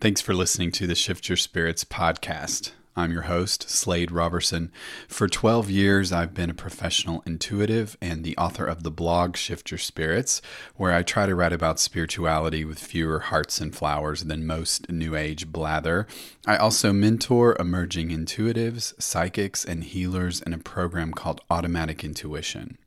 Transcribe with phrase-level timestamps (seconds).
[0.00, 2.72] Thanks for listening to the Shift Your Spirits podcast.
[2.96, 4.72] I'm your host, Slade Robertson.
[5.06, 9.70] For 12 years, I've been a professional intuitive and the author of the blog Shift
[9.70, 10.40] Your Spirits,
[10.74, 15.14] where I try to write about spirituality with fewer hearts and flowers than most New
[15.14, 16.06] Age blather.
[16.46, 22.78] I also mentor emerging intuitives, psychics, and healers in a program called Automatic Intuition.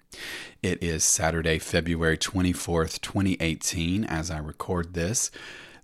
[0.64, 5.30] It is Saturday, February 24th, 2018, as I record this.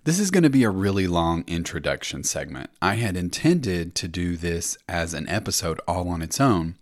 [0.04, 2.70] This is going to be a really long introduction segment.
[2.80, 6.76] I had intended to do this as an episode all on its own,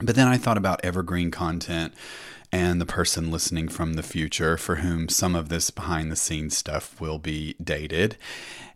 [0.00, 1.92] but then I thought about evergreen content
[2.50, 6.56] and the person listening from the future for whom some of this behind the scenes
[6.56, 8.16] stuff will be dated.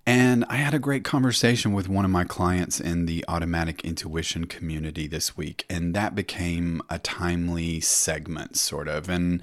[0.06, 4.46] And I had a great conversation with one of my clients in the automatic intuition
[4.46, 9.08] community this week, and that became a timely segment, sort of.
[9.08, 9.42] And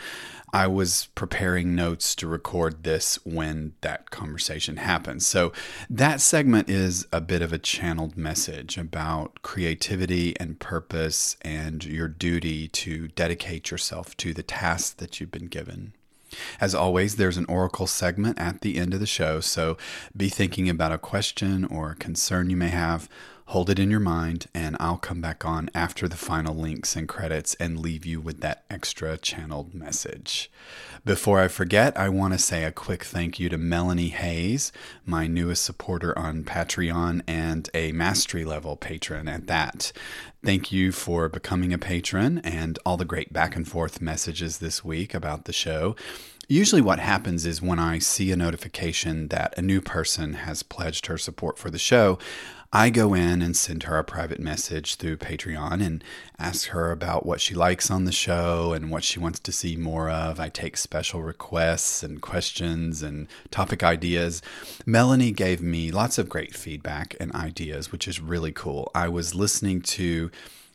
[0.52, 5.22] I was preparing notes to record this when that conversation happened.
[5.24, 5.54] So
[5.90, 12.08] that segment is a bit of a channeled message about creativity and purpose and your
[12.08, 15.94] duty to dedicate yourself to the task that you've been given.
[16.60, 19.78] As always, there's an oracle segment at the end of the show, so
[20.16, 23.10] be thinking about a question or concern you may have.
[23.52, 27.08] Hold it in your mind, and I'll come back on after the final links and
[27.08, 30.52] credits and leave you with that extra channeled message.
[31.08, 34.74] Before I forget, I want to say a quick thank you to Melanie Hayes,
[35.06, 39.94] my newest supporter on Patreon and a mastery level patron at that.
[40.44, 44.84] Thank you for becoming a patron and all the great back and forth messages this
[44.84, 45.96] week about the show.
[46.50, 51.06] Usually, what happens is when I see a notification that a new person has pledged
[51.06, 52.20] her support for the show,
[52.78, 56.04] I go in and send her a private message through Patreon and
[56.38, 59.76] ask her about what she likes on the show and what she wants to see
[59.76, 60.40] more of.
[60.40, 64.44] I take special requests and questions and topic ideas.
[64.86, 68.92] Melanie gave me lots of great feedback and ideas, which is really cool.
[68.94, 70.30] I was listening to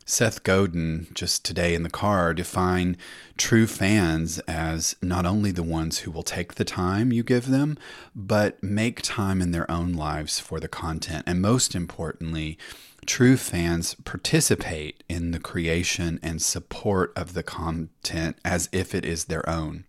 [0.05, 2.97] Seth Godin, just today in the car, define
[3.37, 7.77] true fans as not only the ones who will take the time you give them,
[8.15, 11.23] but make time in their own lives for the content.
[11.25, 12.57] And most importantly,
[13.05, 19.25] true fans participate in the creation and support of the content as if it is
[19.25, 19.85] their own.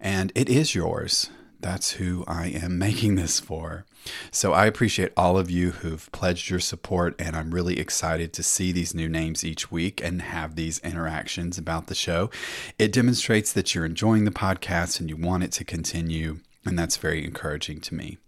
[0.00, 1.30] And it is yours.
[1.60, 3.84] That's who I am making this for.
[4.30, 8.42] So I appreciate all of you who've pledged your support, and I'm really excited to
[8.42, 12.30] see these new names each week and have these interactions about the show.
[12.78, 16.40] It demonstrates that you're enjoying the podcast and you want it to continue.
[16.66, 18.18] And that's very encouraging to me.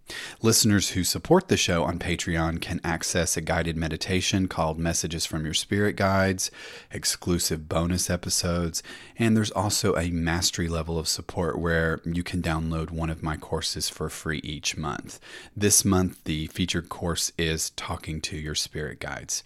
[0.41, 5.45] Listeners who support the show on Patreon can access a guided meditation called Messages from
[5.45, 6.49] Your Spirit Guides,
[6.91, 8.81] exclusive bonus episodes,
[9.17, 13.37] and there's also a mastery level of support where you can download one of my
[13.37, 15.19] courses for free each month.
[15.55, 19.43] This month, the featured course is Talking to Your Spirit Guides.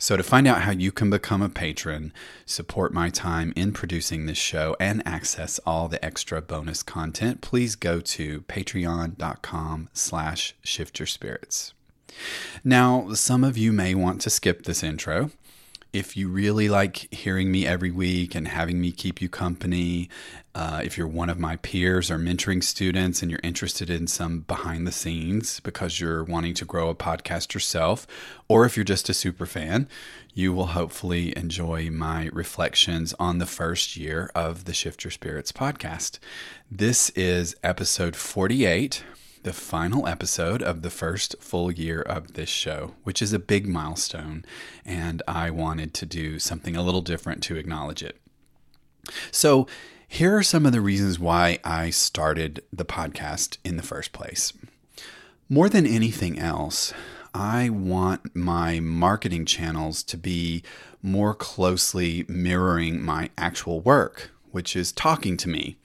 [0.00, 2.12] So, to find out how you can become a patron,
[2.46, 7.74] support my time in producing this show, and access all the extra bonus content, please
[7.74, 11.74] go to patreon.com slash shift your spirits.
[12.62, 15.30] Now, some of you may want to skip this intro.
[15.90, 20.10] If you really like hearing me every week and having me keep you company,
[20.54, 24.40] uh, if you're one of my peers or mentoring students and you're interested in some
[24.40, 28.06] behind the scenes because you're wanting to grow a podcast yourself,
[28.48, 29.88] or if you're just a super fan,
[30.34, 35.52] you will hopefully enjoy my reflections on the first year of the Shift Your Spirits
[35.52, 36.18] podcast.
[36.70, 39.04] This is episode 48
[39.42, 43.66] the final episode of the first full year of this show, which is a big
[43.66, 44.44] milestone,
[44.84, 48.20] and I wanted to do something a little different to acknowledge it.
[49.30, 49.66] So,
[50.06, 54.52] here are some of the reasons why I started the podcast in the first place.
[55.48, 56.94] More than anything else,
[57.34, 60.62] I want my marketing channels to be
[61.02, 65.76] more closely mirroring my actual work, which is talking to me.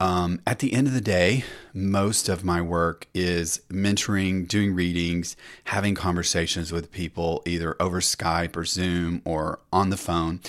[0.00, 5.36] Um, at the end of the day, most of my work is mentoring, doing readings,
[5.64, 10.40] having conversations with people either over Skype or Zoom or on the phone.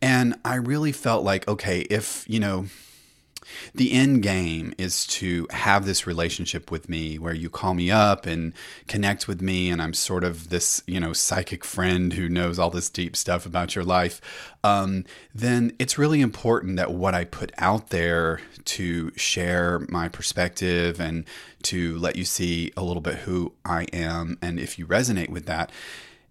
[0.00, 2.66] And I really felt like, okay, if, you know,
[3.74, 8.26] the end game is to have this relationship with me where you call me up
[8.26, 8.52] and
[8.86, 12.70] connect with me and i'm sort of this you know psychic friend who knows all
[12.70, 14.20] this deep stuff about your life.
[14.62, 15.04] Um,
[15.34, 21.24] then it's really important that what i put out there to share my perspective and
[21.62, 24.38] to let you see a little bit who i am.
[24.42, 25.70] And if you resonate with that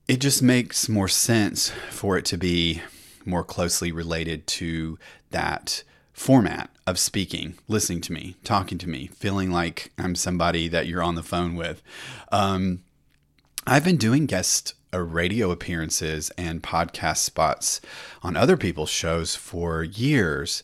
[0.07, 2.81] it just makes more sense for it to be
[3.25, 4.98] more closely related to
[5.30, 5.83] that
[6.19, 11.01] format of speaking, listening to me, talking to me, feeling like I'm somebody that you're
[11.01, 11.81] on the phone with.
[12.30, 12.83] Um,
[13.66, 17.80] I've been doing guest uh, radio appearances and podcast spots
[18.21, 20.62] on other people's shows for years.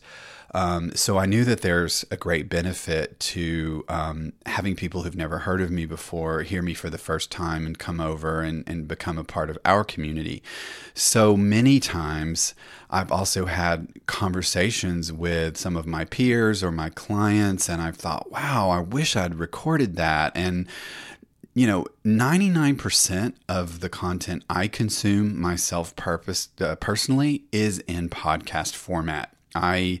[0.54, 5.40] Um, so I knew that there's a great benefit to um, having people who've never
[5.40, 8.88] heard of me before hear me for the first time and come over and, and
[8.88, 10.42] become a part of our community.
[10.94, 12.54] So many times
[12.90, 18.30] I've also had conversations with some of my peers or my clients, and I've thought,
[18.30, 20.32] wow, I wish I'd recorded that.
[20.34, 20.66] And
[21.56, 28.74] you know, 99% of the content I consume myself purpose uh, personally is in podcast
[28.74, 29.34] format.
[29.54, 30.00] I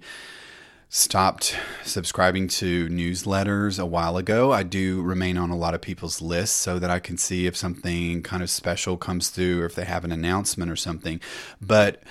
[0.88, 4.52] stopped subscribing to newsletters a while ago.
[4.52, 7.56] I do remain on a lot of people's lists so that I can see if
[7.56, 11.20] something kind of special comes through or if they have an announcement or something.
[11.60, 12.02] But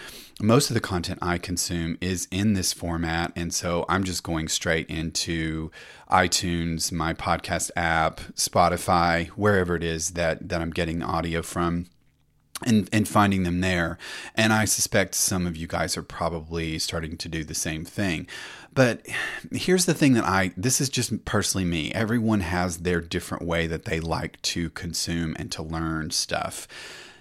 [0.42, 3.32] most of the content I consume is in this format.
[3.36, 5.72] And so I'm just going straight into
[6.12, 11.88] iTunes, my podcast app, Spotify, wherever it is that, that I'm getting audio from
[12.64, 13.98] and, and finding them there.
[14.36, 18.28] And I suspect some of you guys are probably starting to do the same thing.
[18.74, 19.06] But
[19.52, 21.92] here's the thing that I, this is just personally me.
[21.94, 26.68] Everyone has their different way that they like to consume and to learn stuff.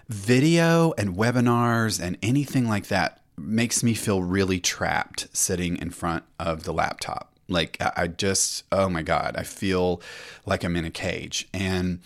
[0.08, 6.24] Video and webinars and anything like that makes me feel really trapped sitting in front
[6.38, 7.33] of the laptop.
[7.48, 10.00] Like I just, oh my God, I feel
[10.46, 11.48] like I'm in a cage.
[11.52, 12.00] And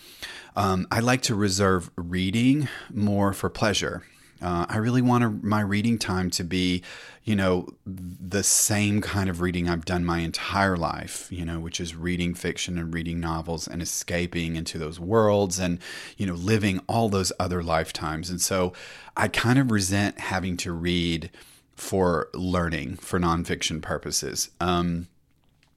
[0.56, 4.02] um, I like to reserve reading more for pleasure.
[4.40, 6.82] Uh, I really want to, my reading time to be,
[7.24, 11.80] you know, the same kind of reading I've done my entire life, you know, which
[11.80, 15.80] is reading fiction and reading novels and escaping into those worlds and,
[16.16, 18.30] you know, living all those other lifetimes.
[18.30, 18.72] And so
[19.16, 21.30] I kind of resent having to read
[21.74, 24.50] for learning for nonfiction purposes.
[24.60, 25.08] Um,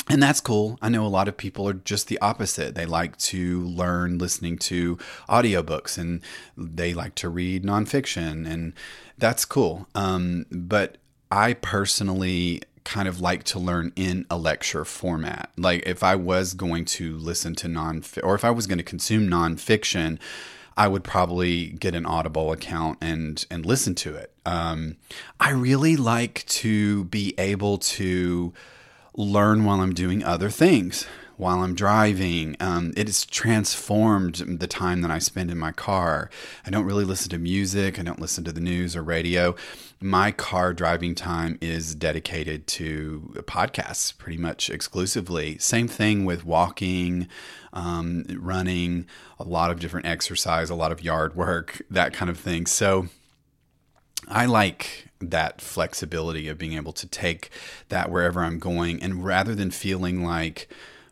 [0.10, 0.78] and that's cool.
[0.82, 2.76] I know a lot of people are just the opposite.
[2.76, 4.98] They like to learn listening to
[5.30, 6.22] audiobooks and
[6.58, 8.74] they like to read nonfiction, and
[9.18, 9.88] that's cool.
[9.96, 10.98] Um, but
[11.32, 15.52] I personally kind of like to learn in a lecture format.
[15.58, 18.84] Like if I was going to listen to non or if I was going to
[18.84, 20.20] consume nonfiction,
[20.78, 24.34] I would probably get an Audible account and and listen to it.
[24.46, 24.98] Um,
[25.40, 28.54] I really like to be able to
[29.14, 31.06] learn while I'm doing other things,
[31.38, 32.56] while I'm driving.
[32.60, 36.30] Um, it has transformed the time that I spend in my car.
[36.66, 39.56] I don't really listen to music, I don't listen to the news or radio.
[40.00, 45.58] My car driving time is dedicated to podcasts pretty much exclusively.
[45.58, 47.28] Same thing with walking,
[47.74, 49.08] um, running,
[49.40, 52.66] a lot of different exercise, a lot of yard work, that kind of thing.
[52.66, 53.08] So,
[54.28, 57.50] I like that flexibility of being able to take
[57.90, 59.02] that wherever I'm going.
[59.02, 60.68] And rather than feeling like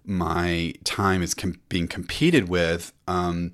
[0.05, 3.51] my time is com- being competed with, um,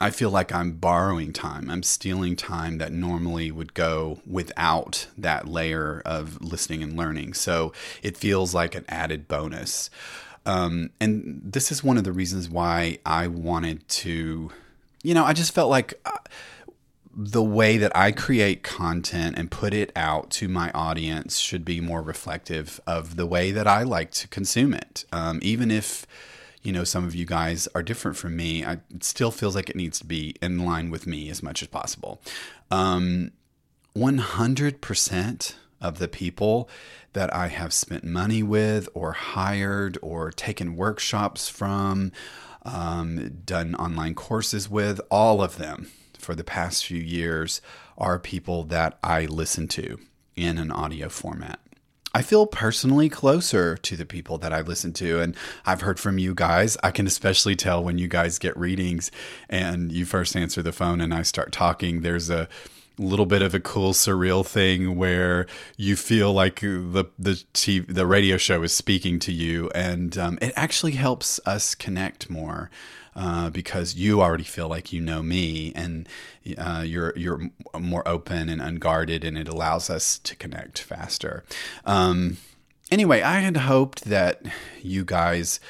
[0.00, 1.70] I feel like I'm borrowing time.
[1.70, 7.34] I'm stealing time that normally would go without that layer of listening and learning.
[7.34, 7.72] So
[8.02, 9.90] it feels like an added bonus.
[10.46, 14.50] Um, and this is one of the reasons why I wanted to,
[15.02, 15.94] you know, I just felt like.
[16.04, 16.18] Uh,
[17.16, 21.80] the way that I create content and put it out to my audience should be
[21.80, 25.04] more reflective of the way that I like to consume it.
[25.12, 26.06] Um, even if,
[26.62, 29.70] you know, some of you guys are different from me, I, it still feels like
[29.70, 32.20] it needs to be in line with me as much as possible.
[32.70, 33.30] Um,
[33.96, 36.68] 100% of the people
[37.12, 42.10] that I have spent money with or hired or taken workshops from,
[42.62, 45.90] um, done online courses with, all of them
[46.24, 47.60] for the past few years
[47.96, 49.98] are people that I listen to
[50.34, 51.60] in an audio format.
[52.16, 55.20] I feel personally closer to the people that I listen to.
[55.20, 56.76] And I've heard from you guys.
[56.82, 59.10] I can especially tell when you guys get readings
[59.48, 62.02] and you first answer the phone and I start talking.
[62.02, 62.48] There's a
[62.98, 68.06] little bit of a cool surreal thing where you feel like the the TV, the
[68.06, 72.70] radio show is speaking to you, and um, it actually helps us connect more
[73.16, 76.08] uh, because you already feel like you know me, and
[76.58, 81.44] uh, you're you're more open and unguarded, and it allows us to connect faster.
[81.84, 82.38] Um,
[82.90, 84.42] anyway, I had hoped that
[84.82, 85.60] you guys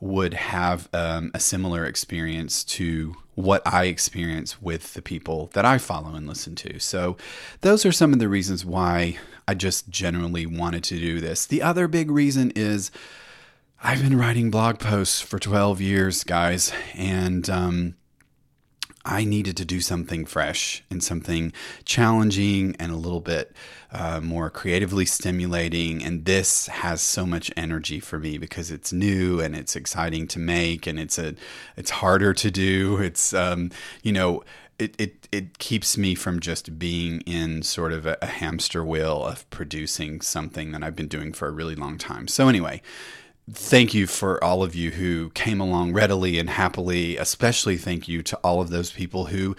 [0.00, 5.78] would have um, a similar experience to what I experience with the people that I
[5.78, 6.78] follow and listen to.
[6.80, 7.16] So,
[7.60, 11.46] those are some of the reasons why I just generally wanted to do this.
[11.46, 12.90] The other big reason is
[13.84, 17.96] I've been writing blog posts for 12 years, guys, and um,
[19.04, 21.52] I needed to do something fresh and something
[21.84, 23.56] challenging and a little bit
[23.90, 26.00] uh, more creatively stimulating.
[26.00, 30.38] And this has so much energy for me because it's new and it's exciting to
[30.38, 31.34] make and it's a
[31.76, 32.98] it's harder to do.
[32.98, 33.72] It's um,
[34.04, 34.44] you know
[34.78, 39.26] it, it it keeps me from just being in sort of a, a hamster wheel
[39.26, 42.28] of producing something that I've been doing for a really long time.
[42.28, 42.80] So anyway
[43.52, 47.16] thank you for all of you who came along readily and happily.
[47.16, 49.56] Especially thank you to all of those people who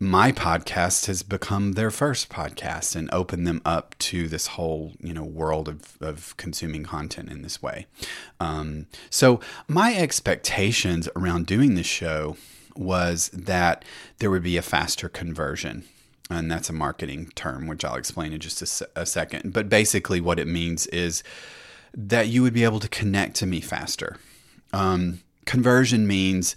[0.00, 5.14] my podcast has become their first podcast and opened them up to this whole you
[5.14, 7.86] know world of, of consuming content in this way.
[8.40, 12.36] Um, so my expectations around doing this show
[12.76, 13.84] was that
[14.18, 15.84] there would be a faster conversion
[16.30, 19.52] and that's a marketing term, which I'll explain in just a, a, second.
[19.52, 21.22] But basically, what it means is
[21.94, 24.16] that you would be able to connect to me faster.
[24.72, 26.56] Um, conversion means,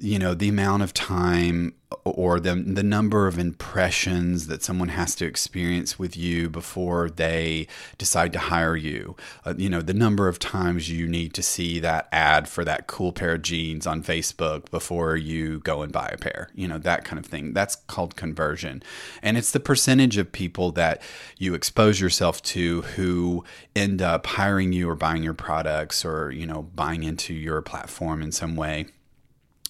[0.00, 1.74] you know, the amount of time
[2.04, 7.66] or the the number of impressions that someone has to experience with you before they
[7.96, 9.16] decide to hire you.
[9.44, 12.86] Uh, you know, the number of times you need to see that ad for that
[12.86, 16.50] cool pair of jeans on Facebook before you go and buy a pair.
[16.54, 17.52] You know, that kind of thing.
[17.52, 18.82] That's called conversion.
[19.22, 21.00] And it's the percentage of people that
[21.38, 26.46] you expose yourself to who end up hiring you or buying your products or, you
[26.46, 28.86] know, buying into your platform in some way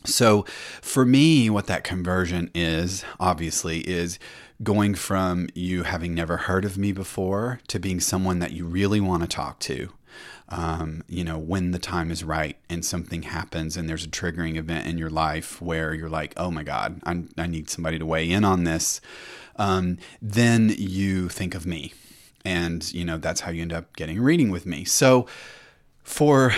[0.08, 0.44] so,
[0.82, 4.18] for me, what that conversion is obviously is
[4.62, 9.00] going from you having never heard of me before to being someone that you really
[9.00, 9.90] want to talk to.
[10.48, 14.56] Um, you know, when the time is right and something happens and there's a triggering
[14.56, 18.06] event in your life where you're like, oh my God, I, I need somebody to
[18.06, 19.00] weigh in on this,
[19.56, 21.92] um, then you think of me.
[22.44, 24.84] And, you know, that's how you end up getting a reading with me.
[24.84, 25.26] So,
[26.08, 26.54] for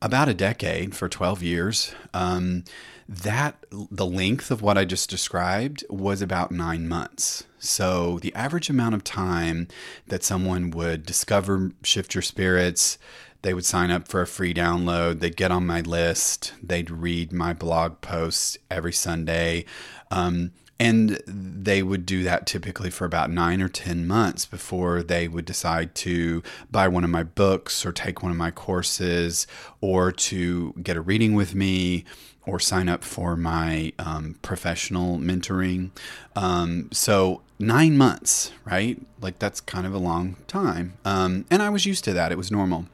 [0.00, 2.62] about a decade, for 12 years, um,
[3.08, 7.44] that the length of what I just described was about nine months.
[7.58, 9.66] So the average amount of time
[10.06, 12.96] that someone would discover Shift Your Spirits,
[13.42, 17.32] they would sign up for a free download, they'd get on my list, they'd read
[17.32, 19.64] my blog posts every Sunday.
[20.12, 25.26] Um, and they would do that typically for about nine or 10 months before they
[25.26, 29.46] would decide to buy one of my books or take one of my courses
[29.80, 32.04] or to get a reading with me
[32.44, 35.90] or sign up for my um, professional mentoring.
[36.36, 39.00] Um, so, nine months, right?
[39.20, 40.94] Like, that's kind of a long time.
[41.04, 42.86] Um, and I was used to that, it was normal.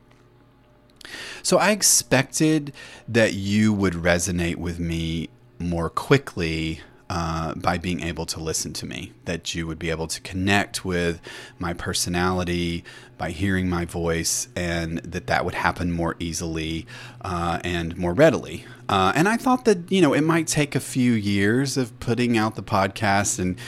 [1.42, 2.72] So, I expected
[3.06, 6.80] that you would resonate with me more quickly
[7.14, 10.82] uh, by being able to listen to me, that you would be able to connect
[10.82, 11.20] with
[11.58, 12.82] my personality
[13.18, 16.86] by hearing my voice, and that that would happen more easily
[17.20, 18.64] uh, and more readily.
[18.88, 22.38] Uh, and I thought that, you know, it might take a few years of putting
[22.38, 23.58] out the podcast and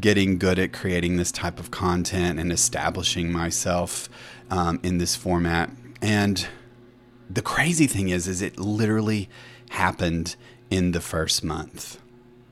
[0.00, 4.08] getting good at creating this type of content and establishing myself
[4.50, 5.70] um, in this format.
[6.02, 6.48] And
[7.30, 9.28] the crazy thing is, is it literally
[9.70, 10.34] happened
[10.68, 12.00] in the first month.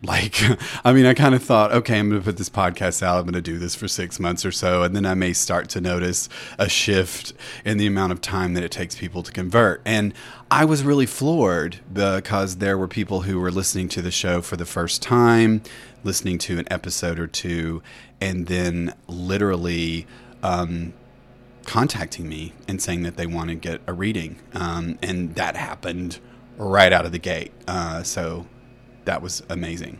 [0.03, 0.37] Like,
[0.85, 3.19] I mean, I kind of thought, okay, I'm going to put this podcast out.
[3.19, 4.83] I'm going to do this for six months or so.
[4.83, 7.33] And then I may start to notice a shift
[7.65, 9.81] in the amount of time that it takes people to convert.
[9.85, 10.12] And
[10.50, 14.57] I was really floored because there were people who were listening to the show for
[14.57, 15.62] the first time,
[16.05, 17.83] listening to an episode or two,
[18.21, 20.07] and then literally,
[20.43, 20.93] um,
[21.65, 24.37] contacting me and saying that they want to get a reading.
[24.55, 26.21] Um, and that happened
[26.57, 27.53] right out of the gate.
[27.67, 28.47] Uh, so
[29.06, 29.98] that was amazing.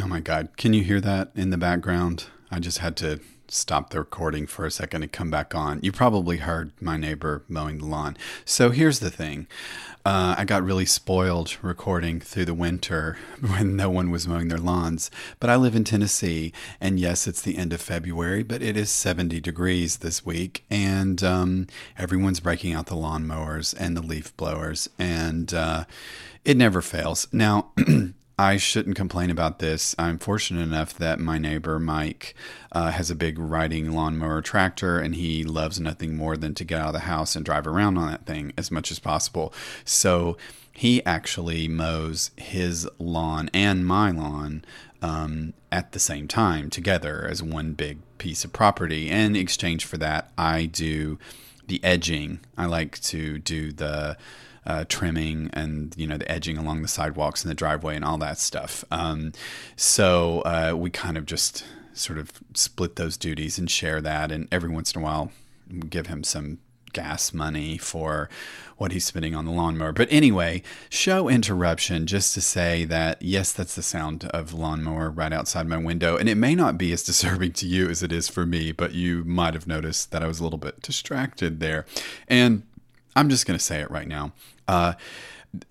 [0.00, 0.56] Oh my God.
[0.56, 2.26] Can you hear that in the background?
[2.50, 3.20] I just had to
[3.54, 5.80] stop the recording for a second and come back on.
[5.82, 8.16] You probably heard my neighbor mowing the lawn.
[8.44, 9.46] So here's the thing
[10.04, 14.58] uh, I got really spoiled recording through the winter when no one was mowing their
[14.58, 15.10] lawns.
[15.40, 18.90] But I live in Tennessee, and yes, it's the end of February, but it is
[18.90, 24.88] 70 degrees this week, and um, everyone's breaking out the lawnmowers and the leaf blowers,
[24.98, 25.84] and uh,
[26.44, 27.26] it never fails.
[27.32, 27.72] Now,
[28.38, 29.94] I shouldn't complain about this.
[29.96, 32.34] I'm fortunate enough that my neighbor Mike
[32.72, 36.80] uh, has a big riding lawnmower tractor, and he loves nothing more than to get
[36.80, 39.54] out of the house and drive around on that thing as much as possible.
[39.84, 40.36] So
[40.72, 44.64] he actually mows his lawn and my lawn
[45.00, 49.10] um, at the same time together as one big piece of property.
[49.10, 51.20] And in exchange for that, I do
[51.68, 52.40] the edging.
[52.58, 54.16] I like to do the
[54.66, 58.18] uh, trimming and you know the edging along the sidewalks and the driveway and all
[58.18, 58.84] that stuff.
[58.90, 59.32] Um,
[59.76, 64.48] so uh, we kind of just sort of split those duties and share that, and
[64.50, 65.30] every once in a while
[65.88, 66.58] give him some
[66.92, 68.28] gas money for
[68.76, 69.92] what he's spending on the lawnmower.
[69.92, 75.32] But anyway, show interruption just to say that yes, that's the sound of lawnmower right
[75.32, 76.16] outside my window.
[76.16, 78.94] And it may not be as disturbing to you as it is for me, but
[78.94, 81.84] you might have noticed that I was a little bit distracted there.
[82.28, 82.62] And
[83.14, 84.32] I'm just going to say it right now.
[84.66, 84.94] Uh,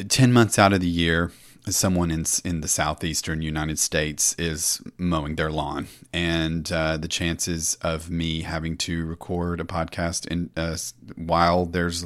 [0.08, 1.32] 10 months out of the year,
[1.70, 7.76] someone in in the southeastern United States is mowing their lawn, and uh, the chances
[7.82, 10.78] of me having to record a podcast in uh,
[11.16, 12.06] while there's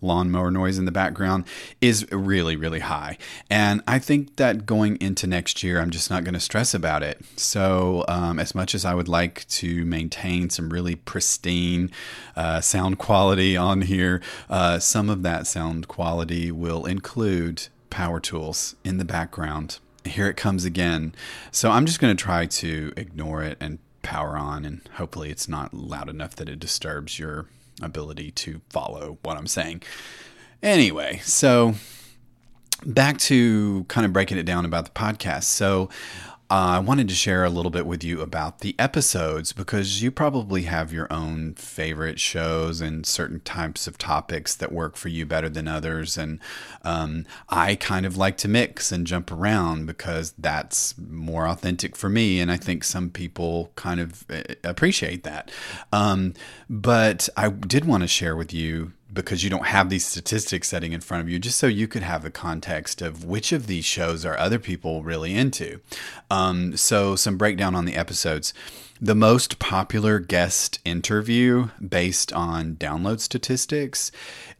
[0.00, 1.44] lawnmower noise in the background
[1.80, 3.18] is really really high.
[3.50, 7.02] And I think that going into next year, I'm just not going to stress about
[7.02, 7.20] it.
[7.36, 11.90] So um, as much as I would like to maintain some really pristine
[12.36, 18.76] uh, sound quality on here, uh, some of that sound quality will include power tools
[18.84, 19.78] in the background.
[20.04, 21.14] Here it comes again.
[21.50, 25.48] So I'm just going to try to ignore it and power on, and hopefully it's
[25.48, 27.46] not loud enough that it disturbs your
[27.82, 29.82] ability to follow what I'm saying.
[30.62, 31.74] Anyway, so
[32.84, 35.44] back to kind of breaking it down about the podcast.
[35.44, 35.88] So
[36.50, 40.10] uh, I wanted to share a little bit with you about the episodes because you
[40.10, 45.26] probably have your own favorite shows and certain types of topics that work for you
[45.26, 46.16] better than others.
[46.16, 46.40] And
[46.84, 52.08] um, I kind of like to mix and jump around because that's more authentic for
[52.08, 52.40] me.
[52.40, 55.50] And I think some people kind of eh, appreciate that.
[55.92, 56.32] Um,
[56.70, 60.92] but I did want to share with you because you don't have these statistics setting
[60.92, 63.84] in front of you, just so you could have the context of which of these
[63.84, 65.80] shows are other people really into.
[66.30, 68.54] Um, so, some breakdown on the episodes.
[69.00, 74.12] The most popular guest interview based on download statistics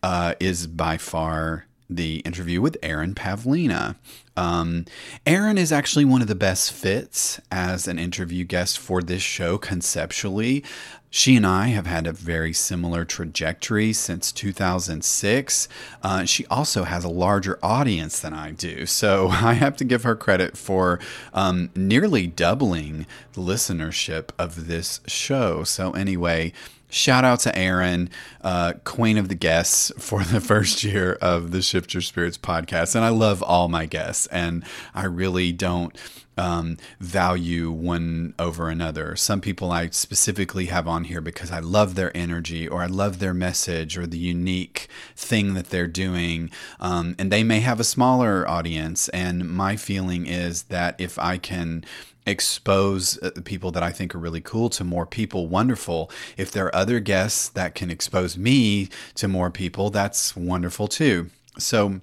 [0.03, 3.97] uh, is by far the interview with Erin Pavlina.
[4.37, 4.85] Um,
[5.27, 9.59] Erin is actually one of the best fits as an interview guest for this show
[9.59, 10.65] conceptually.
[11.11, 15.69] She and I have had a very similar trajectory since 2006.
[16.03, 18.85] Uh, she also has a larger audience than I do.
[18.85, 21.01] So I have to give her credit for
[21.33, 25.65] um, nearly doubling the listenership of this show.
[25.65, 26.53] So, anyway,
[26.91, 28.11] shout out to Erin,
[28.43, 32.95] uh, queen of the guests for the first year of the Shift Your Spirits podcast.
[32.95, 35.97] And I love all my guests, and I really don't
[36.39, 39.17] um, value one over another.
[39.17, 43.19] Some people I specifically have on here because I love their energy or I love
[43.19, 46.51] their message or the unique thing that they're doing.
[46.81, 49.09] Um, and they may have a smaller audience.
[49.11, 51.85] And my feeling is that if I can
[52.27, 56.11] expose uh, the people that I think are really cool to more people, wonderful.
[56.37, 61.31] If there are other guests that can expose me to more people, that's wonderful too.
[61.59, 62.01] So,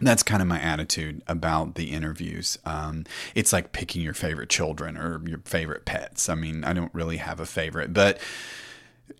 [0.00, 2.58] that's kind of my attitude about the interviews.
[2.64, 6.28] Um, it's like picking your favorite children or your favorite pets.
[6.28, 8.20] I mean, I don't really have a favorite, but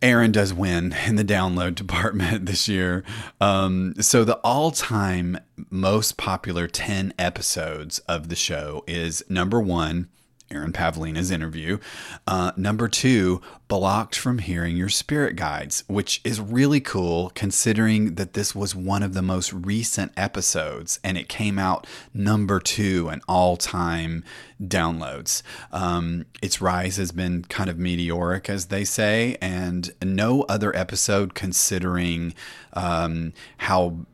[0.02, 3.04] Erin does win in the download department this year.
[3.40, 5.38] Um, so the all-time
[5.70, 10.08] most popular 10 episodes of the show is number one,
[10.50, 11.78] Erin Pavlina's interview.
[12.26, 18.32] Uh, number two, blocked from hearing your spirit guides, which is really cool considering that
[18.32, 23.20] this was one of the most recent episodes and it came out number two in
[23.28, 24.24] all time
[24.62, 25.42] downloads.
[25.70, 31.34] Um, its rise has been kind of meteoric, as they say, and no other episode,
[31.34, 32.34] considering
[32.72, 34.06] um, how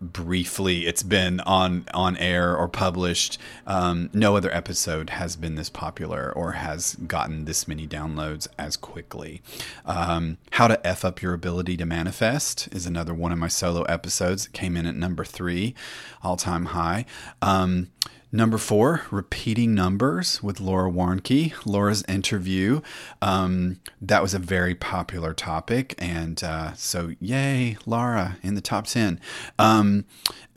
[0.00, 3.38] briefly it's been on on air or published.
[3.66, 8.76] Um, no other episode has been this popular or has gotten this many downloads as
[8.76, 9.42] quickly.
[9.84, 13.82] Um, how to f up your ability to manifest is another one of my solo
[13.82, 15.74] episodes came in at number three
[16.22, 17.04] all-time high.
[17.42, 17.90] Um,
[18.32, 21.54] Number four, repeating numbers with Laura Warnke.
[21.64, 22.80] Laura's interview.
[23.22, 25.94] Um, that was a very popular topic.
[25.98, 29.20] And uh, so, yay, Laura in the top 10.
[29.58, 30.06] Um,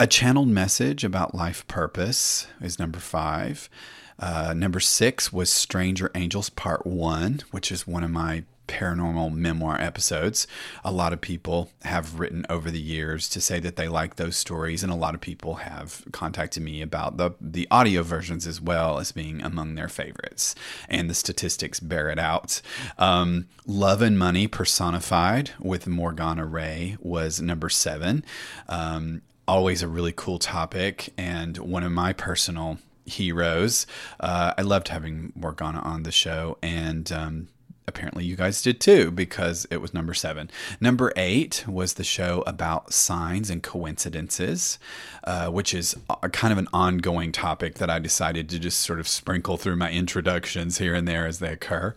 [0.00, 3.70] a channeled message about life purpose is number five.
[4.18, 9.78] Uh, number six was Stranger Angels Part One, which is one of my paranormal memoir
[9.80, 10.46] episodes.
[10.84, 14.36] A lot of people have written over the years to say that they like those
[14.36, 18.60] stories, and a lot of people have contacted me about the the audio versions as
[18.60, 20.54] well as being among their favorites.
[20.88, 22.62] And the statistics bear it out.
[22.96, 28.24] Um, Love and Money Personified with Morgana Rae was number seven.
[28.68, 33.86] Um, always a really cool topic, and one of my personal heroes.
[34.20, 37.48] Uh, I loved having Morgana on the show, and um,
[37.86, 40.50] apparently you guys did too because it was number seven.
[40.80, 44.78] Number eight was the show about signs and coincidences,
[45.24, 49.00] uh, which is a, kind of an ongoing topic that I decided to just sort
[49.00, 51.94] of sprinkle through my introductions here and there as they occur.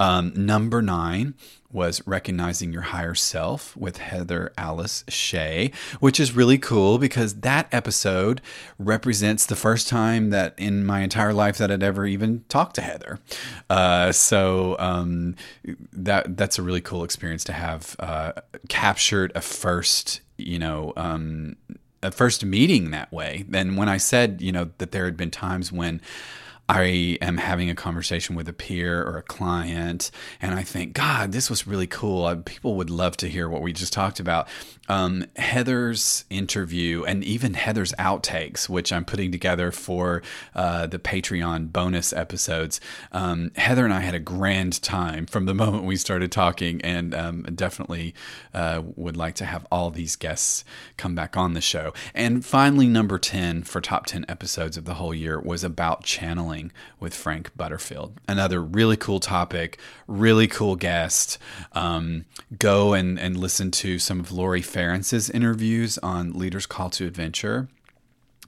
[0.00, 1.34] Um, number nine
[1.70, 7.68] was Recognizing Your Higher Self with Heather Alice Shea, which is really cool because that
[7.72, 8.40] episode
[8.78, 12.80] represents the first time that in my entire life that I'd ever even talked to
[12.80, 13.18] Heather.
[13.68, 15.36] Uh, so um,
[15.92, 18.32] that that's a really cool experience to have uh,
[18.68, 20.92] captured a first, you know.
[20.96, 21.56] Um,
[22.00, 23.44] a first meeting that way.
[23.52, 26.00] And when I said, you know, that there had been times when
[26.68, 31.32] I am having a conversation with a peer or a client, and I think, God,
[31.32, 32.36] this was really cool.
[32.36, 34.48] People would love to hear what we just talked about.
[34.86, 40.22] Um, Heather's interview and even Heather's outtakes, which I'm putting together for
[40.54, 42.80] uh, the Patreon bonus episodes.
[43.12, 47.14] Um, Heather and I had a grand time from the moment we started talking, and
[47.14, 48.14] um, definitely
[48.52, 50.64] uh, would like to have all these guests
[50.98, 51.94] come back on the show.
[52.14, 56.57] And finally, number 10 for top 10 episodes of the whole year was about channeling
[57.00, 58.20] with Frank Butterfield.
[58.28, 61.38] Another really cool topic, really cool guest.
[61.72, 62.24] Um,
[62.58, 67.68] go and, and listen to some of Lori Ferentz's interviews on Leaders Call to Adventure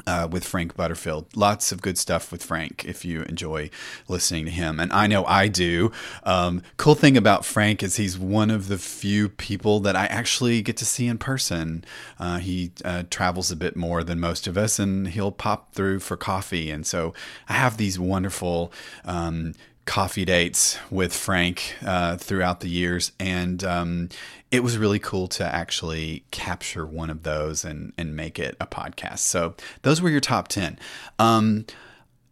[0.07, 1.27] uh, with Frank Butterfield.
[1.37, 3.71] Lots of good stuff with Frank if you enjoy
[4.09, 4.81] listening to him.
[4.81, 5.93] And I know I do.
[6.25, 10.63] Um, cool thing about Frank is he's one of the few people that I actually
[10.63, 11.85] get to see in person.
[12.19, 16.01] Uh, he uh, travels a bit more than most of us, and he'll pop through
[16.01, 16.71] for coffee.
[16.71, 17.15] And so
[17.49, 18.73] I have these wonderful
[19.05, 19.55] um,
[19.91, 24.09] coffee dates with Frank uh, throughout the years, and um,
[24.53, 28.69] it was really cool to actually capture one of those and and make it a
[28.69, 29.19] podcast.
[29.19, 30.79] So those were your top ten.
[31.19, 31.67] Um,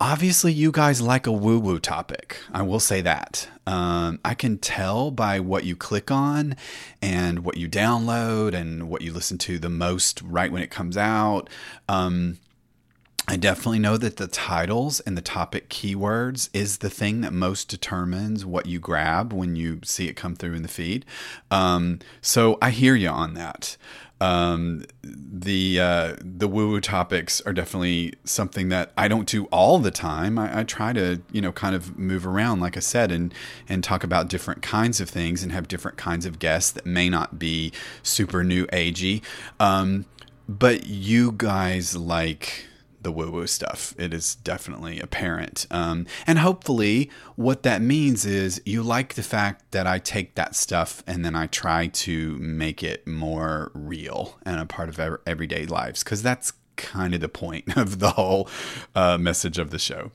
[0.00, 2.38] obviously, you guys like a woo woo topic.
[2.52, 3.48] I will say that.
[3.66, 6.54] Um, I can tell by what you click on
[7.02, 10.96] and what you download and what you listen to the most right when it comes
[10.96, 11.50] out.
[11.88, 12.38] Um,
[13.30, 17.68] I definitely know that the titles and the topic keywords is the thing that most
[17.68, 21.04] determines what you grab when you see it come through in the feed.
[21.50, 23.76] Um, so I hear you on that.
[24.18, 29.78] Um, the uh, the woo woo topics are definitely something that I don't do all
[29.78, 30.38] the time.
[30.38, 33.32] I, I, try to you know kind of move around, like I said, and
[33.68, 37.08] and talk about different kinds of things and have different kinds of guests that may
[37.08, 39.22] not be super new agey.
[39.60, 40.06] Um,
[40.48, 42.64] but you guys like
[43.00, 43.94] the woo woo stuff.
[43.98, 45.66] It is definitely apparent.
[45.70, 50.54] Um, and hopefully, what that means is you like the fact that I take that
[50.54, 55.66] stuff and then I try to make it more real and a part of everyday
[55.66, 58.48] lives because that's kind of the point of the whole
[58.94, 60.10] uh, message of the show.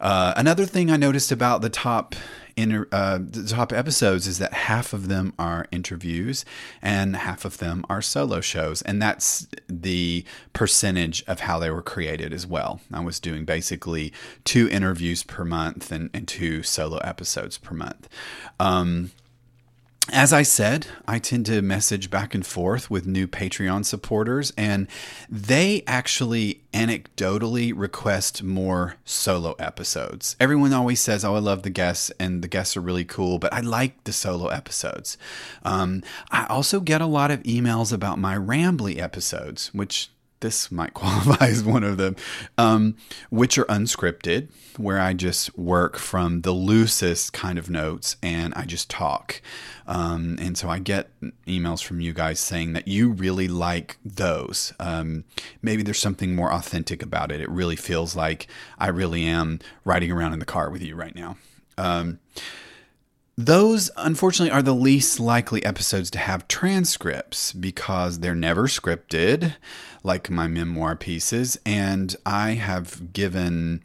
[0.00, 2.14] Uh, another thing I noticed about the top
[2.56, 6.44] inter, uh, the top episodes is that half of them are interviews
[6.82, 11.82] and half of them are solo shows, and that's the percentage of how they were
[11.82, 12.80] created as well.
[12.92, 14.12] I was doing basically
[14.44, 18.08] two interviews per month and, and two solo episodes per month.
[18.58, 19.12] Um,
[20.08, 24.88] as I said, I tend to message back and forth with new Patreon supporters, and
[25.28, 30.36] they actually anecdotally request more solo episodes.
[30.40, 33.52] Everyone always says, Oh, I love the guests, and the guests are really cool, but
[33.52, 35.16] I like the solo episodes.
[35.64, 40.94] Um, I also get a lot of emails about my Rambly episodes, which this might
[40.94, 42.16] qualify as one of them,
[42.58, 42.96] um,
[43.30, 48.64] which are unscripted, where I just work from the loosest kind of notes and I
[48.64, 49.40] just talk.
[49.86, 51.10] Um, and so I get
[51.46, 54.72] emails from you guys saying that you really like those.
[54.78, 55.24] Um,
[55.62, 57.40] maybe there's something more authentic about it.
[57.40, 58.46] It really feels like
[58.78, 61.36] I really am riding around in the car with you right now.
[61.76, 62.20] Um,
[63.46, 69.56] those, unfortunately, are the least likely episodes to have transcripts because they're never scripted,
[70.02, 71.58] like my memoir pieces.
[71.64, 73.82] And I have given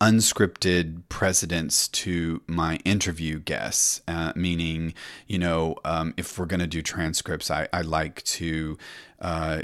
[0.00, 4.94] unscripted precedence to my interview guests, uh, meaning,
[5.26, 8.78] you know, um, if we're going to do transcripts, I, I like to
[9.20, 9.62] uh,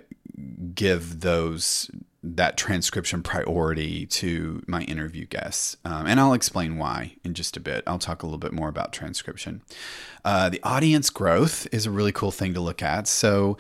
[0.75, 1.91] give those
[2.25, 5.77] that transcription priority to my interview guests.
[5.85, 7.85] Um, and I'll explain why in just a bit.
[7.87, 9.61] I'll talk a little bit more about transcription.
[10.25, 13.07] Uh, the audience growth is a really cool thing to look at.
[13.07, 13.59] So,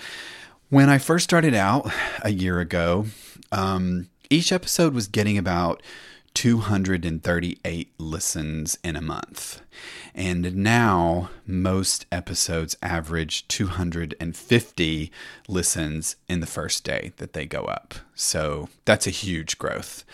[0.70, 1.90] when I first started out
[2.22, 3.06] a year ago,
[3.52, 5.82] um, each episode was getting about
[6.34, 9.62] 238 listens in a month.
[10.14, 15.12] And now most episodes average 250
[15.48, 17.94] listens in the first day that they go up.
[18.14, 20.04] So that's a huge growth.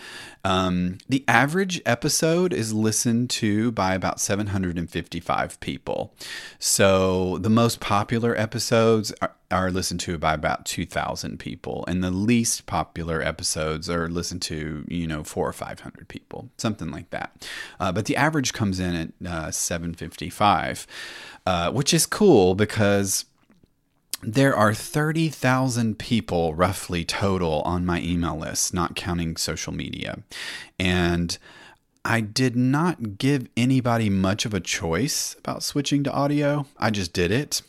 [0.43, 6.13] Um, the average episode is listened to by about 755 people.
[6.59, 12.11] So the most popular episodes are, are listened to by about 2,000 people, and the
[12.11, 17.47] least popular episodes are listened to, you know, four or 500 people, something like that.
[17.79, 20.87] Uh, but the average comes in at uh, 755,
[21.45, 23.25] uh, which is cool because
[24.23, 30.19] there are 30,000 people roughly total on my email list, not counting social media.
[30.77, 31.37] And
[32.03, 36.65] I did not give anybody much of a choice about switching to audio.
[36.77, 37.61] I just did it.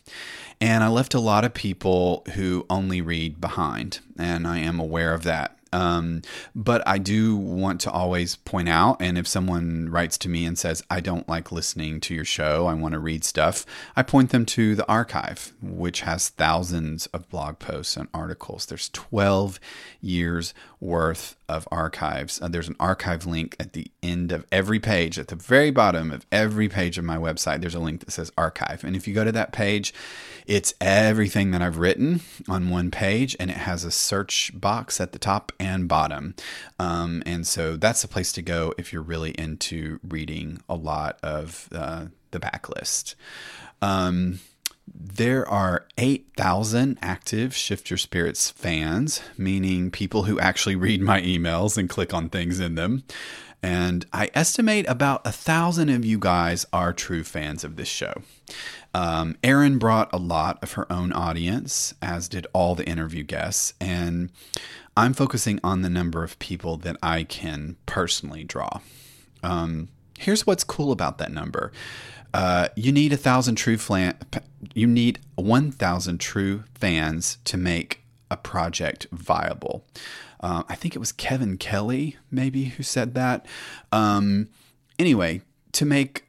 [0.63, 5.13] And I left a lot of people who only read behind, and I am aware
[5.13, 5.59] of that.
[5.73, 6.23] Um,
[6.55, 10.57] but I do want to always point out, and if someone writes to me and
[10.57, 14.31] says, I don't like listening to your show, I want to read stuff, I point
[14.31, 18.67] them to the archive, which has thousands of blog posts and articles.
[18.67, 19.59] There's 12
[20.01, 22.43] years worth of archives.
[22.43, 26.11] Uh, there's an archive link at the end of every page, at the very bottom
[26.11, 27.61] of every page of my website.
[27.61, 28.83] There's a link that says archive.
[28.83, 29.95] And if you go to that page,
[30.45, 35.13] it's everything that I've written on one page, and it has a search box at
[35.13, 36.35] the top and bottom.
[36.81, 41.19] Um, and so that's the place to go if you're really into reading a lot
[41.23, 43.15] of uh, the backlist.
[43.81, 44.41] Um,
[44.95, 51.79] there are 8,000 active Shift Your Spirits fans, meaning people who actually read my emails
[51.79, 53.05] and click on things in them.
[53.63, 58.15] And I estimate about a thousand of you guys are true fans of this show.
[58.93, 63.75] Um, Erin brought a lot of her own audience, as did all the interview guests.
[63.81, 64.31] And
[64.97, 68.81] I'm focusing on the number of people that I can personally draw.
[69.45, 69.89] Um,
[70.23, 71.73] here's what's cool about that number.
[72.33, 74.17] Uh, you need a thousand true flan-
[74.73, 79.85] you need 1000 true fans to make a project viable.
[80.41, 83.47] Uh, i think it was kevin kelly maybe who said that.
[83.93, 84.49] Um,
[84.99, 86.25] anyway to make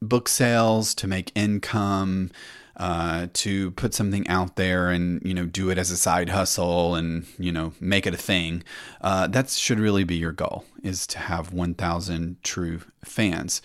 [0.00, 2.30] book sales to make income
[2.78, 6.94] uh, to put something out there and you know do it as a side hustle
[6.94, 8.62] and you know make it a thing
[9.00, 13.60] uh, that should really be your goal is to have 1000 true fans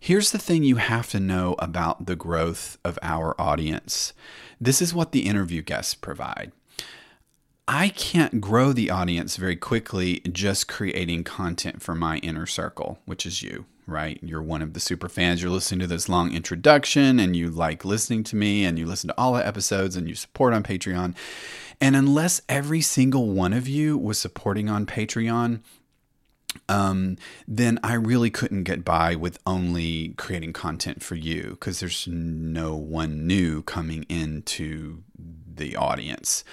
[0.00, 4.12] Here's the thing you have to know about the growth of our audience.
[4.60, 6.52] This is what the interview guests provide.
[7.66, 13.26] I can't grow the audience very quickly just creating content for my inner circle, which
[13.26, 14.18] is you, right?
[14.22, 15.42] You're one of the super fans.
[15.42, 19.08] You're listening to this long introduction and you like listening to me and you listen
[19.08, 21.16] to all the episodes and you support on Patreon.
[21.80, 25.60] And unless every single one of you was supporting on Patreon,
[26.68, 32.06] um, then I really couldn't get by with only creating content for you because there's
[32.06, 35.02] no one new coming into
[35.58, 36.44] the audience.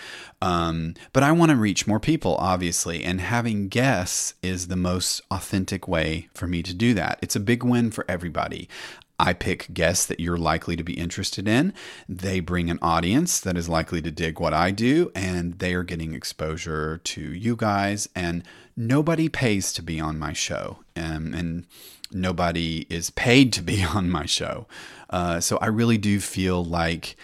[0.42, 5.22] Um, but I want to reach more people, obviously, and having guests is the most
[5.32, 7.20] authentic way for me to do that.
[7.22, 8.68] It's a big win for everybody.
[9.18, 11.74] I pick guests that you're likely to be interested in.
[12.10, 15.84] They bring an audience that is likely to dig what I do, and they are
[15.84, 18.10] getting exposure to you guys.
[18.14, 18.44] And
[18.76, 21.66] nobody pays to be on my show, um, and
[22.12, 24.68] nobody is paid to be on my show.
[25.10, 27.16] Uh, so I really do feel like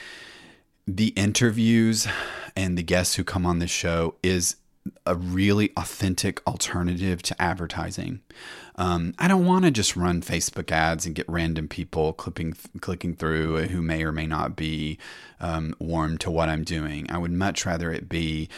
[0.96, 2.08] the interviews
[2.56, 4.58] and the guests who come on this show is
[5.06, 8.20] a really authentic alternative to advertising.
[8.76, 13.16] Um, I don't want to just run Facebook ads and get random people clipping, clicking
[13.16, 14.98] through who may or may not be
[15.40, 17.10] um, warm to what I'm doing.
[17.10, 18.50] I would much rather it be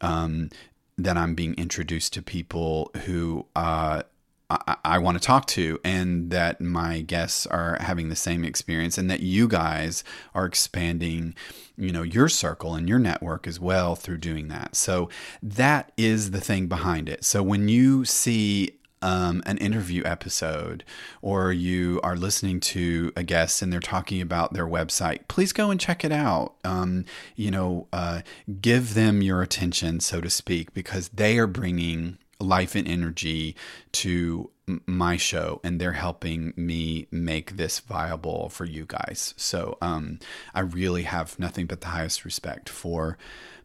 [0.00, 0.50] um,
[0.98, 4.02] that I'm being introduced to people who uh,
[4.50, 8.98] I, I want to talk to, and that my guests are having the same experience,
[8.98, 11.34] and that you guys are expanding,
[11.76, 14.76] you know, your circle and your network as well through doing that.
[14.76, 15.08] So
[15.42, 17.24] that is the thing behind it.
[17.24, 20.84] So when you see um, an interview episode
[21.22, 25.70] or you are listening to a guest and they're talking about their website, please go
[25.70, 26.56] and check it out.
[26.64, 28.20] Um, you know, uh,
[28.60, 33.54] give them your attention, so to speak, because they are bringing life and energy
[33.92, 34.50] to
[34.86, 39.34] my show and they're helping me make this viable for you guys.
[39.36, 40.18] So um,
[40.54, 43.18] I really have nothing but the highest respect for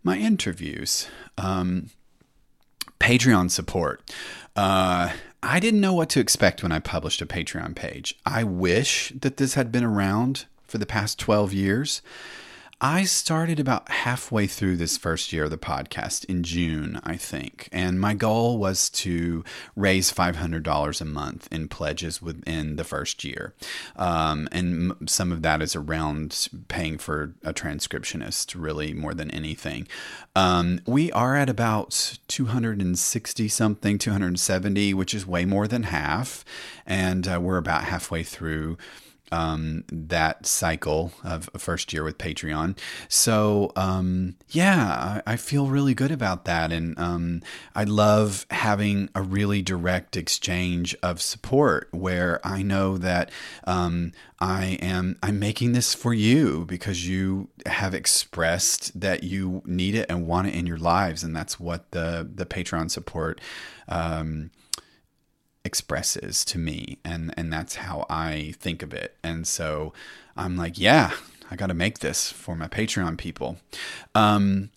[0.04, 1.08] my interviews.
[1.38, 1.90] Um,
[3.00, 4.02] Patreon support.
[4.56, 5.12] Uh,
[5.44, 8.18] I didn't know what to expect when I published a Patreon page.
[8.26, 12.02] I wish that this had been around for the past 12 years.
[12.88, 17.68] I started about halfway through this first year of the podcast in June, I think.
[17.72, 19.44] And my goal was to
[19.76, 23.56] raise $500 a month in pledges within the first year.
[23.96, 29.88] Um, and some of that is around paying for a transcriptionist, really, more than anything.
[30.36, 36.46] Um, we are at about 260 something, 270, which is way more than half.
[36.86, 38.78] And uh, we're about halfway through
[39.36, 42.78] um, that cycle of first year with Patreon.
[43.10, 46.72] So, um, yeah, I, I, feel really good about that.
[46.72, 47.42] And um,
[47.76, 53.30] I love having a really direct exchange of support where I know that
[53.66, 59.96] um, I am I'm making this for you because you have expressed that you need
[59.96, 63.42] it and want it in your lives, and that's what the the Patreon support
[63.88, 64.52] um,
[65.66, 69.18] expresses to me and and that's how I think of it.
[69.24, 69.94] And so
[70.38, 71.12] I'm like, yeah,
[71.50, 73.58] I got to make this for my Patreon people.
[74.14, 74.70] Um,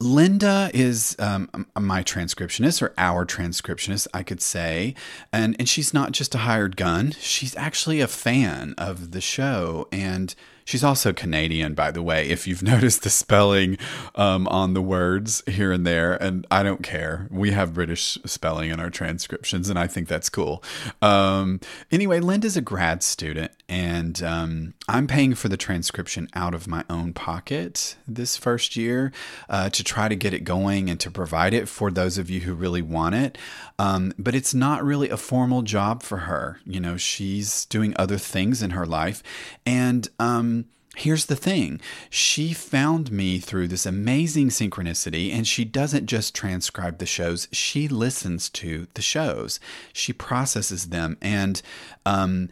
[0.00, 4.94] Linda is um, my transcriptionist or our transcriptionist, I could say.
[5.32, 9.88] And, and she's not just a hired gun, she's actually a fan of the show.
[9.90, 10.34] And
[10.68, 13.78] She's also Canadian, by the way, if you've noticed the spelling
[14.14, 16.22] um, on the words here and there.
[16.22, 17.26] And I don't care.
[17.30, 20.62] We have British spelling in our transcriptions, and I think that's cool.
[21.00, 26.68] Um, anyway, Linda's a grad student, and um, I'm paying for the transcription out of
[26.68, 29.10] my own pocket this first year
[29.48, 32.40] uh, to try to get it going and to provide it for those of you
[32.40, 33.38] who really want it.
[33.78, 36.60] Um, but it's not really a formal job for her.
[36.66, 39.22] You know, she's doing other things in her life.
[39.64, 40.57] And, um,
[40.98, 41.80] Here's the thing
[42.10, 47.86] she found me through this amazing synchronicity, and she doesn't just transcribe the shows, she
[47.86, 49.60] listens to the shows,
[49.92, 51.16] she processes them.
[51.22, 51.62] And,
[52.04, 52.48] um,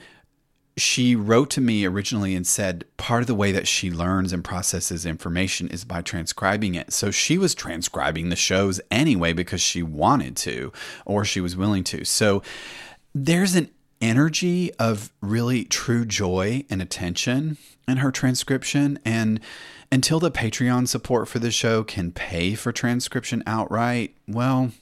[0.76, 4.44] she wrote to me originally and said part of the way that she learns and
[4.44, 6.92] processes information is by transcribing it.
[6.92, 10.72] So she was transcribing the shows anyway because she wanted to
[11.04, 12.04] or she was willing to.
[12.04, 12.42] So
[13.12, 13.70] there's an
[14.02, 17.56] energy of really true joy and attention
[17.88, 18.98] in her transcription.
[19.04, 19.40] And
[19.90, 24.72] until the Patreon support for the show can pay for transcription outright, well,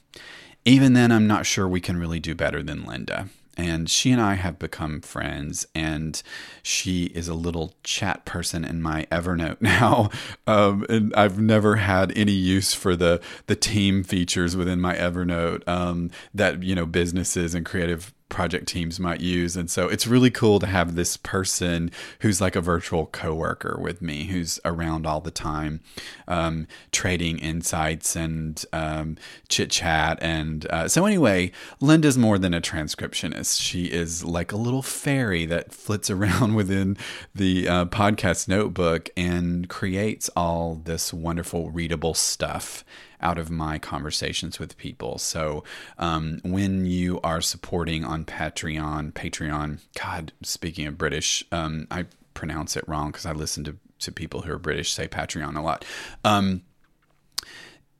[0.65, 3.29] even then, I'm not sure we can really do better than Linda.
[3.57, 6.21] And she and I have become friends, and
[6.61, 10.09] she is a little chat person in my Evernote now.
[10.45, 15.65] Um, and I've never had any use for the the team features within my Evernote
[15.69, 19.55] um, that you know businesses and creative project teams might use.
[19.55, 24.01] And so it's really cool to have this person who's like a virtual coworker with
[24.01, 25.81] me, who's around all the time,
[26.27, 30.17] um, trading insights and um, chit chat.
[30.21, 33.61] And uh, so, anyway, Linda's more than a transcriptionist.
[33.61, 36.97] She is like a little fairy that flits around within
[37.33, 42.83] the uh, podcast notebook and creates all this wonderful readable stuff
[43.21, 45.17] out of my conversations with people.
[45.17, 45.63] So
[45.97, 52.75] um, when you are supporting on Patreon, Patreon, God, speaking of British, um, I pronounce
[52.75, 55.85] it wrong because I listen to, to people who are British say Patreon a lot.
[56.23, 56.61] Um,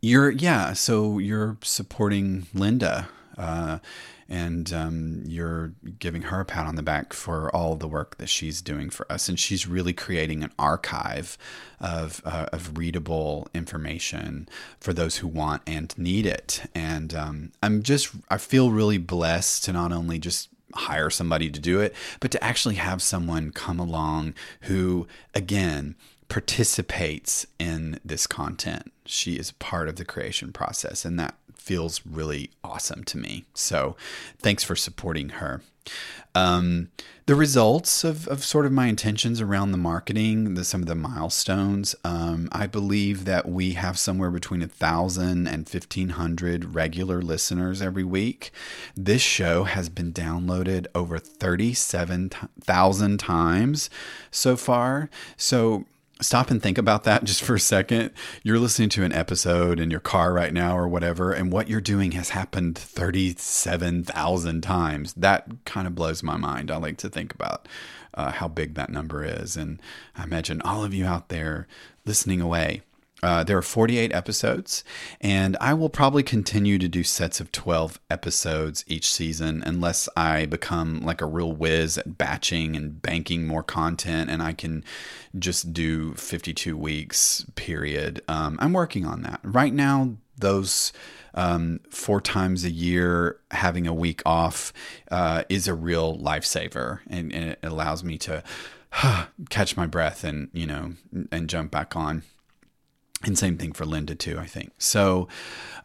[0.01, 3.07] you're, yeah, so you're supporting Linda.
[3.37, 3.79] Uh,
[4.27, 8.29] and um, you're giving her a pat on the back for all the work that
[8.29, 9.29] she's doing for us.
[9.29, 11.37] And she's really creating an archive
[11.79, 16.63] of, uh, of readable information for those who want and need it.
[16.73, 21.59] And um, I'm just, I feel really blessed to not only just hire somebody to
[21.59, 25.95] do it, but to actually have someone come along who, again,
[26.27, 28.91] participates in this content.
[29.05, 33.45] She is part of the creation process, and that feels really awesome to me.
[33.53, 33.95] So
[34.39, 35.61] thanks for supporting her.
[36.33, 36.89] Um,
[37.27, 40.95] the results of, of sort of my intentions around the marketing, the, some of the
[40.95, 47.21] milestones, um, I believe that we have somewhere between a thousand and fifteen hundred regular
[47.21, 48.51] listeners every week.
[48.95, 53.89] This show has been downloaded over thirty-seven thousand times
[54.29, 55.09] so far.
[55.37, 55.85] So
[56.21, 58.11] stop and think about that just for a second.
[58.43, 61.81] You're listening to an episode in your car right now or whatever, and what you're
[61.81, 65.13] doing has happened 37,000 times.
[65.13, 66.71] That kind of blows my mind.
[66.71, 67.67] I like to think about
[68.13, 69.57] uh, how big that number is.
[69.57, 69.81] And
[70.15, 71.67] I imagine all of you out there
[72.05, 72.81] listening away
[73.25, 74.83] uh, there are 48 episodes,
[75.19, 80.45] and I will probably continue to do sets of 12 episodes each season unless I
[80.45, 84.83] become like a real whiz at batching and banking more content and I can
[85.39, 88.21] just do 52 weeks, period.
[88.27, 89.39] Um, I'm working on that.
[89.41, 90.93] Right now, those
[91.33, 94.71] um, four times a year having a week off
[95.09, 98.43] uh, is a real lifesaver and, and it allows me to
[99.49, 100.93] catch my breath and, you know,
[101.31, 102.21] and jump back on.
[103.25, 104.71] And same thing for Linda, too, I think.
[104.77, 105.27] So,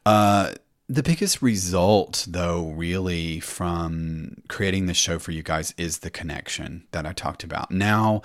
[0.07, 0.53] uh,
[0.91, 6.83] the biggest result, though, really from creating this show for you guys is the connection
[6.91, 7.71] that I talked about.
[7.71, 8.23] Now,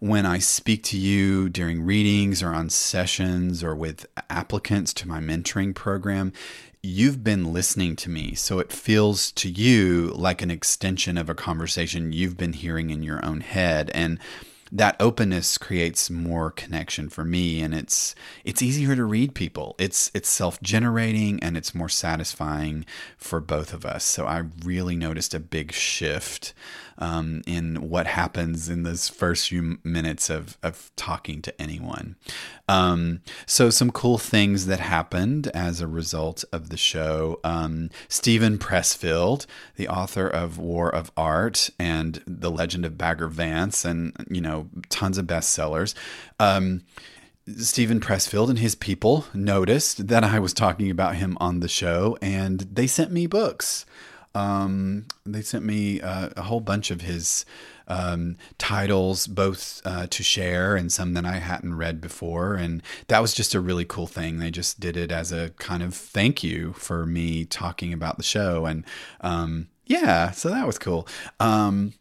[0.00, 5.20] when I speak to you during readings or on sessions or with applicants to my
[5.20, 6.32] mentoring program,
[6.82, 8.34] you've been listening to me.
[8.34, 13.02] So it feels to you like an extension of a conversation you've been hearing in
[13.02, 13.90] your own head.
[13.92, 14.18] And
[14.72, 18.14] that openness creates more connection for me and it's
[18.44, 19.74] it's easier to read people.
[19.78, 22.84] It's it's self-generating and it's more satisfying
[23.16, 24.04] for both of us.
[24.04, 26.52] So i really noticed a big shift
[26.98, 32.16] um, in what happens in those first few minutes of, of talking to anyone
[32.68, 38.58] um, so some cool things that happened as a result of the show um, steven
[38.58, 44.40] pressfield the author of war of art and the legend of bagger vance and you
[44.40, 45.94] know tons of bestsellers.
[46.40, 46.82] Um,
[47.58, 52.18] Steven Pressfield and his people noticed that I was talking about him on the show,
[52.20, 53.86] and they sent me books.
[54.36, 57.46] Um, they sent me uh, a whole bunch of his
[57.88, 62.54] um, titles, both uh, to share and some that I hadn't read before.
[62.54, 64.38] And that was just a really cool thing.
[64.38, 68.22] They just did it as a kind of thank you for me talking about the
[68.22, 68.66] show.
[68.66, 68.84] And
[69.22, 71.08] um, yeah, so that was cool.
[71.40, 71.94] Um,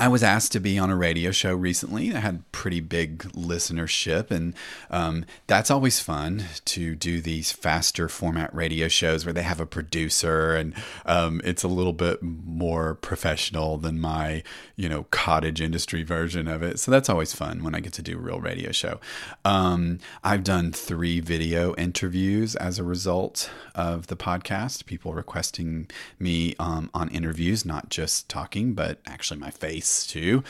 [0.00, 2.12] I was asked to be on a radio show recently.
[2.12, 4.52] I had pretty big listenership, and
[4.90, 9.66] um, that's always fun to do these faster format radio shows where they have a
[9.66, 10.74] producer, and
[11.06, 14.42] um, it's a little bit more professional than my,
[14.74, 16.80] you know, cottage industry version of it.
[16.80, 19.00] So that's always fun when I get to do a real radio show.
[19.44, 24.86] Um, I've done three video interviews as a result of the podcast.
[24.86, 30.42] People requesting me um, on interviews, not just talking, but actually my face too.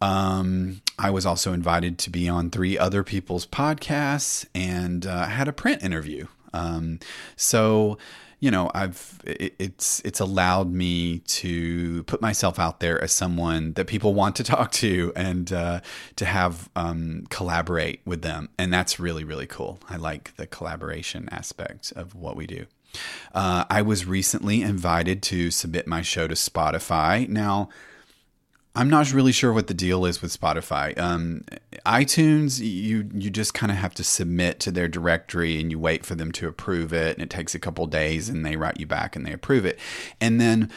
[0.00, 5.48] Um, I was also invited to be on three other people's podcasts and uh, had
[5.48, 6.26] a print interview.
[6.52, 6.98] Um,
[7.36, 7.98] so,
[8.40, 13.74] you know, I've it, it's it's allowed me to put myself out there as someone
[13.74, 15.80] that people want to talk to and uh,
[16.16, 19.78] to have um, collaborate with them, and that's really really cool.
[19.88, 22.66] I like the collaboration aspect of what we do.
[23.32, 27.28] Uh, I was recently invited to submit my show to Spotify.
[27.28, 27.68] Now,
[28.74, 30.96] I'm not really sure what the deal is with Spotify.
[30.96, 31.44] Um,
[31.84, 36.06] iTunes, you you just kind of have to submit to their directory and you wait
[36.06, 38.86] for them to approve it, and it takes a couple days, and they write you
[38.86, 39.78] back and they approve it,
[40.20, 40.70] and then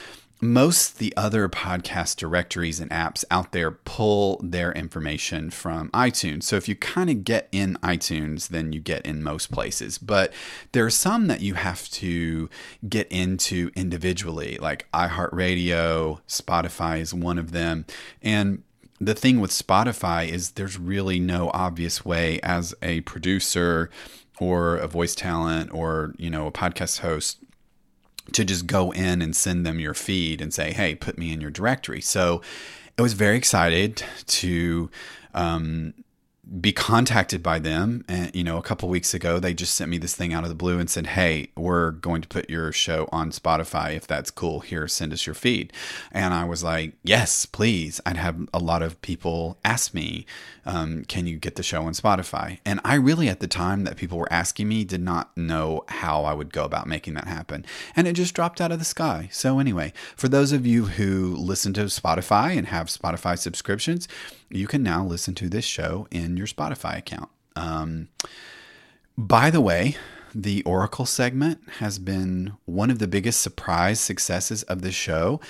[0.43, 6.43] most the other podcast directories and apps out there pull their information from iTunes.
[6.43, 9.97] So if you kind of get in iTunes, then you get in most places.
[9.97, 10.33] But
[10.73, 12.49] there are some that you have to
[12.87, 17.85] get into individually, like iHeartRadio, Spotify is one of them.
[18.21, 18.63] And
[18.99, 23.89] the thing with Spotify is there's really no obvious way as a producer
[24.39, 27.39] or a voice talent or, you know, a podcast host
[28.31, 31.41] to just go in and send them your feed and say, hey, put me in
[31.41, 32.01] your directory.
[32.01, 32.41] So
[32.97, 34.89] I was very excited to
[35.33, 35.93] um,
[36.59, 38.03] be contacted by them.
[38.07, 40.49] And you know a couple weeks ago they just sent me this thing out of
[40.49, 43.95] the blue and said hey we're going to put your show on spotify.
[43.95, 45.71] If that's cool here send us your feed.
[46.11, 48.01] And i was like yes please.
[48.05, 50.25] I'd have a lot of people ask me
[50.65, 53.97] um, can you get the show on spotify and i really at the time that
[53.97, 57.65] people were asking me did not know how i would go about making that happen
[57.95, 61.35] and it just dropped out of the sky so anyway for those of you who
[61.35, 64.07] listen to spotify and have spotify subscriptions
[64.53, 67.29] you can now listen to this show in your Spotify account.
[67.55, 68.09] Um,
[69.17, 69.97] by the way,
[70.33, 75.41] the Oracle segment has been one of the biggest surprise successes of the show.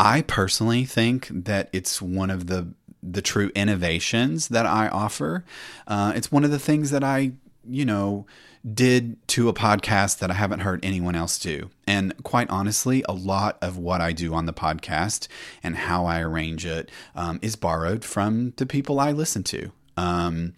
[0.00, 2.74] I personally think that it's one of the
[3.12, 5.44] the true innovations that I offer.
[5.86, 7.32] Uh, it's one of the things that I,
[7.68, 8.26] you know,
[8.74, 11.70] did to a podcast that I haven't heard anyone else do.
[11.86, 15.28] And quite honestly, a lot of what I do on the podcast
[15.62, 19.70] and how I arrange it um, is borrowed from the people I listen to.
[19.96, 20.54] Um,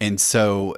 [0.00, 0.76] and so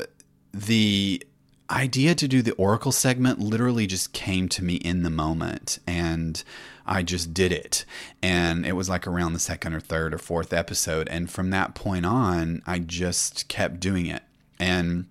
[0.52, 1.22] the
[1.70, 5.78] idea to do the Oracle segment literally just came to me in the moment.
[5.86, 6.42] And
[6.86, 7.84] I just did it.
[8.22, 11.08] And it was like around the second or third or fourth episode.
[11.08, 14.22] And from that point on, I just kept doing it.
[14.58, 15.06] And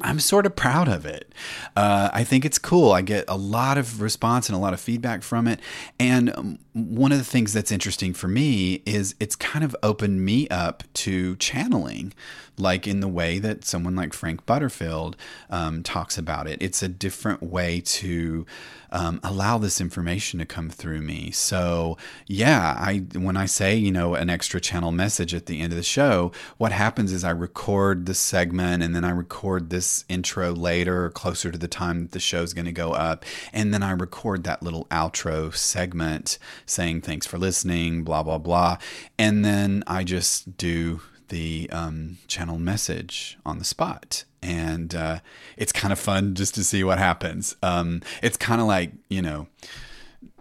[0.00, 1.34] I'm sort of proud of it.
[1.76, 2.92] Uh, I think it's cool.
[2.92, 5.60] I get a lot of response and a lot of feedback from it.
[5.98, 10.24] And um, one of the things that's interesting for me is it's kind of opened
[10.24, 12.12] me up to channeling,
[12.56, 15.16] like in the way that someone like Frank Butterfield
[15.50, 16.60] um, talks about it.
[16.60, 18.46] It's a different way to
[18.90, 21.30] um, allow this information to come through me.
[21.30, 25.72] So yeah, I when I say you know an extra channel message at the end
[25.72, 30.04] of the show, what happens is I record the segment and then I record this
[30.08, 33.82] intro later, closer to the time that the show's going to go up, and then
[33.82, 36.38] I record that little outro segment
[36.68, 38.78] saying thanks for listening, blah blah blah,
[39.18, 44.24] and then I just do the um, channel message on the spot.
[44.42, 45.20] And uh,
[45.56, 47.56] it's kind of fun just to see what happens.
[47.62, 49.48] Um, it's kind of like, you know,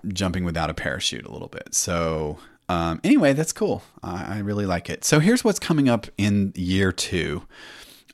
[0.08, 1.74] jumping without a parachute a little bit.
[1.74, 2.38] So,
[2.70, 3.84] um, anyway, that's cool.
[4.04, 5.04] I, I, really like it.
[5.06, 7.44] So, here's what's coming up in year two.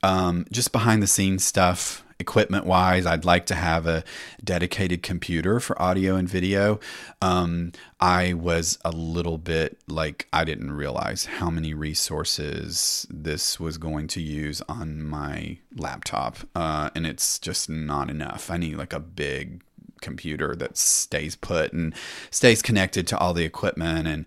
[0.02, 4.04] Um, just behind the scenes stuff equipment wise, I'd like to have a
[4.42, 6.80] dedicated computer for audio and video.
[7.20, 13.78] Um, I was a little bit like, I didn't realize how many resources this was
[13.78, 16.38] going to use on my laptop.
[16.54, 18.50] Uh, and it's just not enough.
[18.50, 19.62] I need like a big
[20.00, 21.94] computer that stays put and
[22.30, 24.26] stays connected to all the equipment and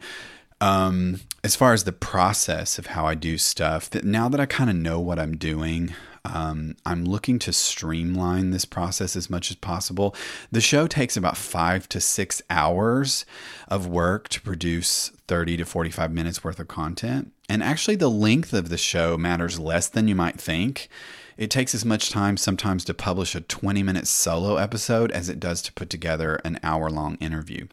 [0.59, 4.69] um, as far as the process of how I do stuff, now that I kind
[4.69, 5.93] of know what I'm doing,
[6.33, 10.15] um, I'm looking to streamline this process as much as possible.
[10.51, 13.25] The show takes about five to six hours
[13.67, 17.31] of work to produce 30 to 45 minutes worth of content.
[17.49, 20.89] And actually, the length of the show matters less than you might think.
[21.37, 25.39] It takes as much time sometimes to publish a 20 minute solo episode as it
[25.39, 27.67] does to put together an hour long interview.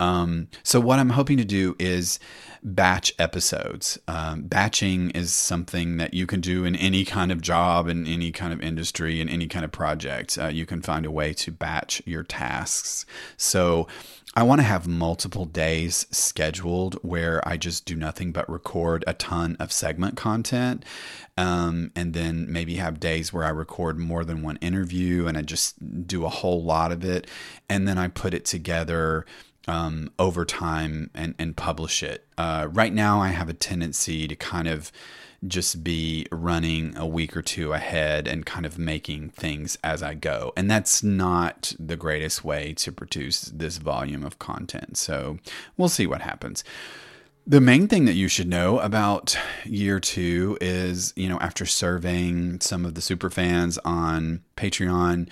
[0.00, 2.18] Um, so, what I'm hoping to do is
[2.62, 3.98] batch episodes.
[4.08, 8.32] Um, batching is something that you can do in any kind of job, in any
[8.32, 10.38] kind of industry, in any kind of project.
[10.40, 13.06] Uh, you can find a way to batch your tasks.
[13.36, 13.86] So
[14.34, 19.14] I want to have multiple days scheduled where I just do nothing but record a
[19.14, 20.84] ton of segment content.
[21.36, 25.42] Um, and then maybe have days where I record more than one interview and I
[25.42, 27.26] just do a whole lot of it.
[27.68, 29.24] And then I put it together
[29.66, 32.26] um, over time and, and publish it.
[32.36, 34.92] Uh, right now, I have a tendency to kind of
[35.46, 40.14] just be running a week or two ahead and kind of making things as I
[40.14, 40.52] go.
[40.56, 44.96] And that's not the greatest way to produce this volume of content.
[44.96, 45.38] So
[45.76, 46.64] we'll see what happens.
[47.46, 52.60] The main thing that you should know about year two is, you know, after surveying
[52.60, 55.28] some of the super fans on Patreon,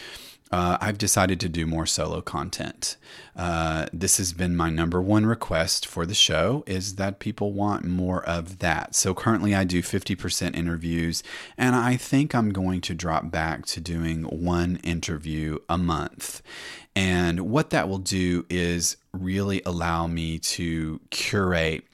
[0.52, 2.96] uh, I've decided to do more solo content.
[3.34, 7.84] Uh, this has been my number one request for the show is that people want
[7.84, 8.94] more of that.
[8.94, 11.22] So currently I do 50% interviews
[11.58, 16.42] and I think I'm going to drop back to doing one interview a month.
[16.94, 21.84] And what that will do is really allow me to curate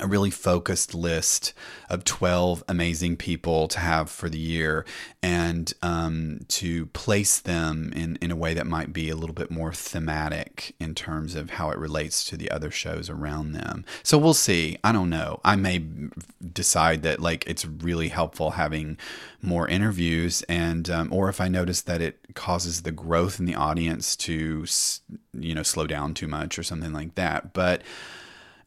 [0.00, 1.52] a really focused list
[1.90, 4.84] of 12 amazing people to have for the year
[5.22, 9.50] and um, to place them in, in a way that might be a little bit
[9.50, 13.84] more thematic in terms of how it relates to the other shows around them.
[14.02, 14.78] So we'll see.
[14.84, 15.40] I don't know.
[15.44, 15.84] I may
[16.52, 18.96] decide that like it's really helpful having
[19.42, 23.54] more interviews and um, or if I notice that it causes the growth in the
[23.54, 24.64] audience to
[25.32, 27.52] you know slow down too much or something like that.
[27.52, 27.82] But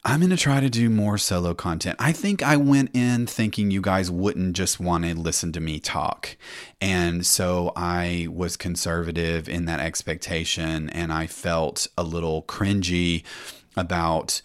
[0.04, 1.96] I'm going to try to do more solo content.
[2.00, 5.80] I think I went in thinking you guys wouldn't just want to listen to me
[5.80, 6.38] talk.
[6.80, 13.24] And so I was conservative in that expectation and I felt a little cringy
[13.78, 14.42] about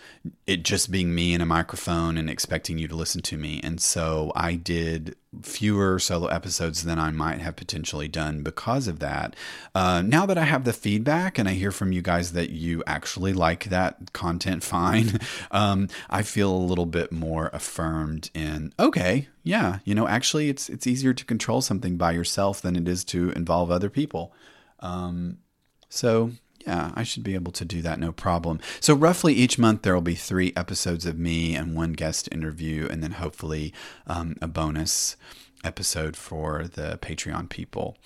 [0.46, 3.60] it just being me and a microphone and expecting you to listen to me.
[3.62, 9.00] And so I did fewer solo episodes than I might have potentially done because of
[9.00, 9.34] that.
[9.74, 12.84] Uh, now that I have the feedback and I hear from you guys that you
[12.86, 15.18] actually like that content fine,
[15.50, 20.68] um, I feel a little bit more affirmed in, okay, yeah, you know, actually it's,
[20.68, 24.32] it's easier to control something by yourself than it is to involve other people.
[24.78, 25.38] Um,
[25.88, 26.30] so
[26.66, 28.60] yeah, I should be able to do that no problem.
[28.80, 32.88] So, roughly each month, there will be three episodes of me and one guest interview,
[32.90, 33.72] and then hopefully
[34.06, 35.16] um, a bonus
[35.64, 37.96] episode for the Patreon people.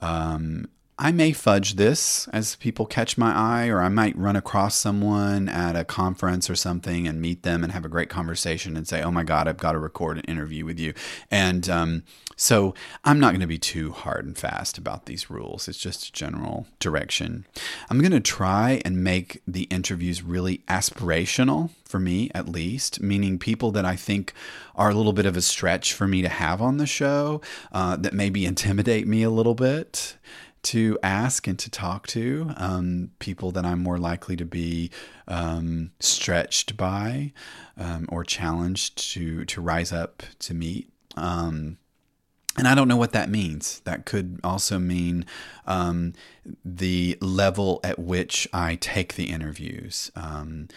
[0.00, 4.74] Um, I may fudge this as people catch my eye, or I might run across
[4.74, 8.88] someone at a conference or something and meet them and have a great conversation and
[8.88, 10.94] say, Oh my God, I've got to record an interview with you.
[11.30, 12.04] And um,
[12.36, 15.68] so I'm not going to be too hard and fast about these rules.
[15.68, 17.46] It's just a general direction.
[17.88, 23.38] I'm going to try and make the interviews really aspirational for me, at least, meaning
[23.38, 24.34] people that I think
[24.74, 27.40] are a little bit of a stretch for me to have on the show
[27.72, 30.18] uh, that maybe intimidate me a little bit
[30.64, 34.90] to ask and to talk to, um, people that I'm more likely to be
[35.28, 37.32] um, stretched by
[37.78, 40.90] um, or challenged to to rise up to meet.
[41.16, 41.78] Um,
[42.56, 43.80] and I don't know what that means.
[43.80, 45.26] That could also mean
[45.66, 46.14] um,
[46.64, 50.10] the level at which I take the interviews.
[50.16, 50.68] Um,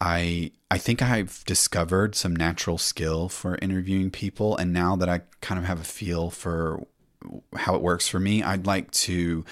[0.00, 5.22] I I think I've discovered some natural skill for interviewing people, and now that I
[5.40, 6.86] kind of have a feel for
[7.56, 8.42] how it works for me.
[8.42, 9.44] I'd like to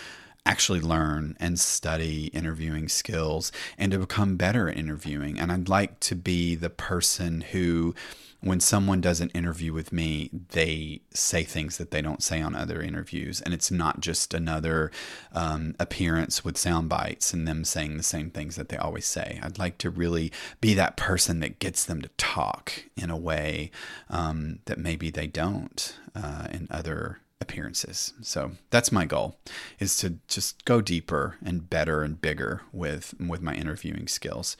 [0.46, 5.38] actually learn and study interviewing skills and to become better at interviewing.
[5.38, 7.94] And I'd like to be the person who
[8.42, 12.54] when someone does an interview with me, they say things that they don't say on
[12.54, 13.40] other interviews.
[13.40, 14.90] And it's not just another
[15.32, 19.38] um, appearance with sound bites and them saying the same things that they always say.
[19.42, 23.70] I'd like to really be that person that gets them to talk in a way
[24.08, 28.12] um, that maybe they don't uh, in other appearances.
[28.22, 29.36] So that's my goal
[29.78, 34.56] is to just go deeper and better and bigger with with my interviewing skills.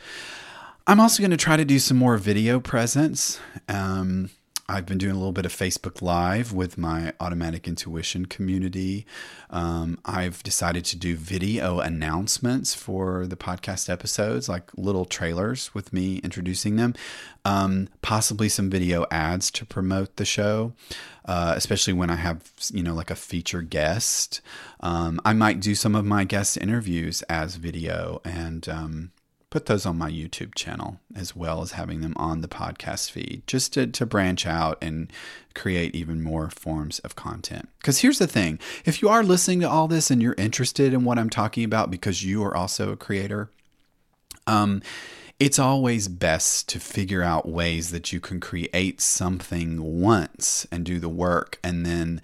[0.91, 3.38] I'm also going to try to do some more video presence.
[3.68, 4.30] Um,
[4.68, 9.07] I've been doing a little bit of Facebook Live with my automatic intuition community.
[9.51, 15.93] Um, I've decided to do video announcements for the podcast episodes, like little trailers with
[15.93, 16.97] me introducing them,
[17.45, 20.72] um, possibly some video ads to promote the show.
[21.24, 24.41] Uh, especially when I have, you know, like a feature guest.
[24.80, 29.12] Um, I might do some of my guest interviews as video and um,
[29.51, 33.42] put those on my YouTube channel as well as having them on the podcast feed
[33.48, 35.12] just to, to branch out and
[35.55, 37.68] create even more forms of content.
[37.78, 41.05] Because here's the thing if you are listening to all this and you're interested in
[41.05, 43.51] what I'm talking about because you are also a creator,
[44.46, 44.82] um,
[45.40, 51.01] it's always best to figure out ways that you can create something once and do
[51.01, 52.22] the work and then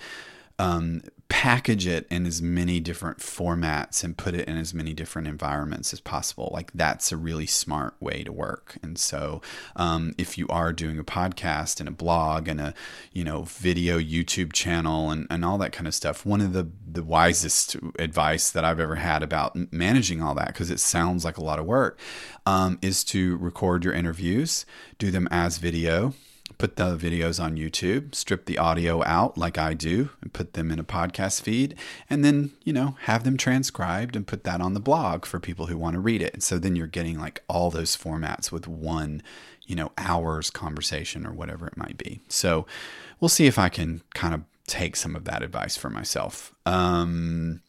[0.58, 5.26] um, package it in as many different formats and put it in as many different
[5.26, 6.50] environments as possible.
[6.52, 8.78] Like that's a really smart way to work.
[8.82, 9.42] And so,
[9.74, 12.74] um, if you are doing a podcast and a blog and a
[13.12, 16.68] you know video YouTube channel and, and all that kind of stuff, one of the
[16.86, 21.38] the wisest advice that I've ever had about managing all that because it sounds like
[21.38, 21.98] a lot of work
[22.46, 24.64] um, is to record your interviews,
[24.98, 26.14] do them as video
[26.59, 30.70] put the videos on YouTube, strip the audio out like I do, and put them
[30.70, 31.74] in a podcast feed,
[32.09, 35.66] and then, you know, have them transcribed and put that on the blog for people
[35.66, 36.32] who want to read it.
[36.34, 39.22] And so then you're getting like all those formats with one,
[39.66, 42.20] you know, hours conversation or whatever it might be.
[42.28, 42.66] So
[43.20, 46.54] we'll see if I can kind of take some of that advice for myself.
[46.64, 47.62] Um,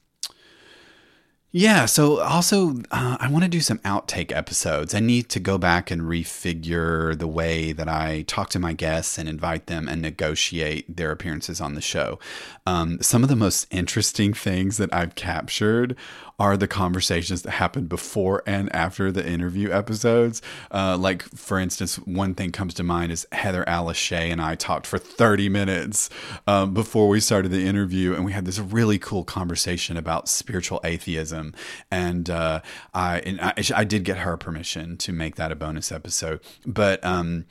[1.52, 1.86] yeah.
[1.86, 4.94] So also, uh, I want to do some outtake episodes.
[4.94, 9.18] I need to go back and refigure the way that I talk to my guests
[9.18, 12.20] and invite them and negotiate their appearances on the show.
[12.66, 15.96] Um, some of the most interesting things that I've captured
[16.40, 20.42] are the conversations that happened before and after the interview episodes.
[20.72, 24.54] Uh, like, for instance, one thing comes to mind is Heather Alice Shea and I
[24.56, 26.10] talked for 30 minutes
[26.46, 30.80] um, before we started the interview, and we had this really cool conversation about spiritual
[30.84, 31.54] atheism.
[31.90, 32.62] And uh,
[32.94, 36.42] I, and I, I, did get her permission to make that a bonus episode.
[36.66, 37.46] But um,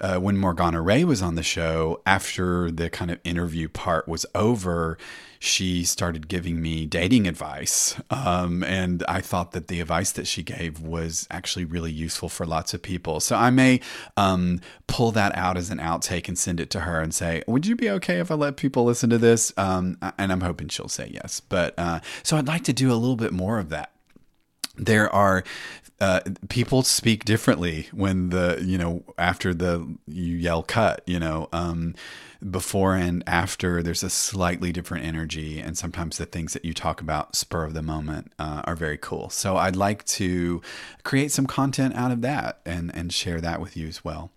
[0.00, 4.26] uh, when Morgana Rae was on the show, after the kind of interview part was
[4.34, 4.96] over,
[5.38, 8.00] she started giving me dating advice.
[8.10, 12.44] Um, and I thought that the advice that she gave was actually really useful for
[12.44, 13.20] lots of people.
[13.20, 13.80] So I may
[14.16, 17.66] um, pull that out as an outtake and send it to her and say, Would
[17.66, 19.52] you be okay if I let people listen to this?
[19.56, 21.40] Um, and I'm hoping she'll say yes.
[21.40, 23.92] But uh, so I'd like to do a little bit more of that
[24.78, 25.42] there are
[26.00, 31.48] uh, people speak differently when the you know after the you yell cut you know
[31.52, 31.94] um,
[32.50, 37.00] before and after there's a slightly different energy and sometimes the things that you talk
[37.00, 39.28] about spur of the moment uh, are very cool.
[39.28, 40.62] So i'd like to
[41.02, 44.30] create some content out of that and and share that with you as well.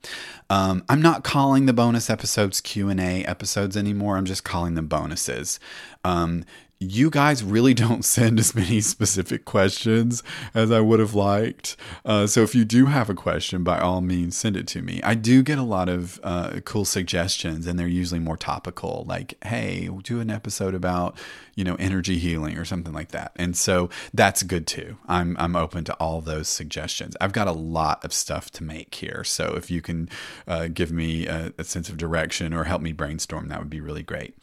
[0.49, 4.18] Um, i'm not calling the bonus episodes q&a episodes anymore.
[4.18, 5.60] I'm just calling them bonuses.
[6.04, 6.43] Um,
[6.82, 10.24] you guys really don't send as many specific questions
[10.54, 11.78] as I would have liked.
[12.04, 15.00] Uh, so if you do have a question, by all means, send it to me.
[15.04, 19.36] I do get a lot of uh, cool suggestions, and they're usually more topical, like,
[19.46, 21.18] hey, we'll do an episode about,
[21.56, 23.32] you know, energy healing or something like that.
[23.36, 24.98] And so that's good too.
[25.08, 27.16] I'm, I'm open to all those suggestions.
[27.22, 29.24] I've got a lot of stuff to make here.
[29.24, 30.10] So if you can
[30.48, 33.80] uh, give me a, a, sense of direction or help me brainstorm, that would be
[33.80, 34.36] really great.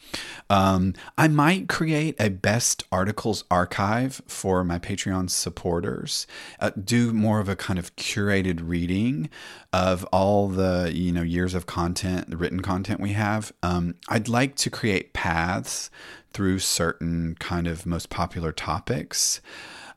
[0.49, 6.27] Um, I might create a best articles archive for my Patreon supporters.
[6.59, 9.29] Uh, do more of a kind of curated reading
[9.73, 13.51] of all the you know years of content, the written content we have.
[13.63, 15.89] Um, I'd like to create paths
[16.31, 19.41] through certain kind of most popular topics.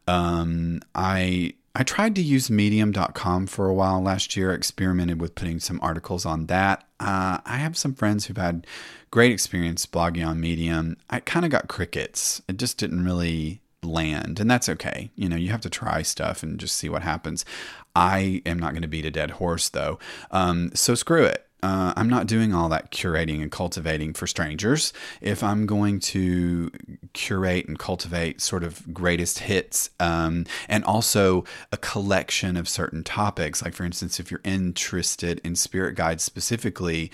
[0.08, 5.58] Um, I I tried to use medium.com for a while last year, experimented with putting
[5.58, 6.84] some articles on that.
[7.02, 8.66] Uh, I have some friends who've had
[9.10, 10.96] great experience blogging on Medium.
[11.10, 12.40] I kind of got crickets.
[12.48, 15.10] It just didn't really land, and that's okay.
[15.16, 17.44] You know, you have to try stuff and just see what happens.
[17.96, 19.98] I am not going to beat a dead horse though.
[20.30, 21.46] Um, so screw it.
[21.62, 24.92] Uh, I'm not doing all that curating and cultivating for strangers.
[25.20, 26.70] If I'm going to
[27.12, 33.62] curate and cultivate sort of greatest hits, um, and also a collection of certain topics,
[33.62, 37.12] like for instance, if you're interested in spirit guides specifically,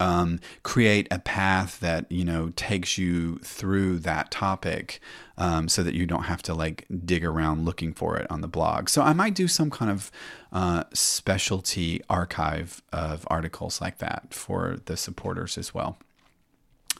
[0.00, 5.00] um, create a path that you know takes you through that topic
[5.40, 8.48] um, so that you don't have to like dig around looking for it on the
[8.48, 10.12] blog so i might do some kind of
[10.52, 15.98] uh, specialty archive of articles like that for the supporters as well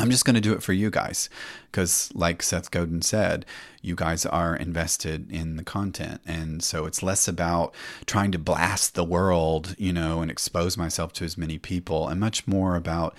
[0.00, 1.28] I'm just going to do it for you guys
[1.70, 3.44] because, like Seth Godin said,
[3.82, 6.22] you guys are invested in the content.
[6.24, 7.74] And so it's less about
[8.06, 12.18] trying to blast the world, you know, and expose myself to as many people, and
[12.18, 13.14] much more about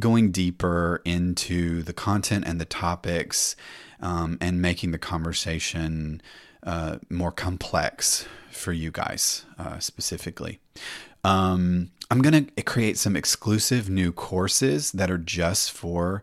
[0.00, 3.54] going deeper into the content and the topics
[4.04, 6.20] um, and making the conversation
[6.62, 10.60] uh, more complex for you guys uh, specifically.
[11.24, 16.22] Um, I'm going to create some exclusive new courses that are just for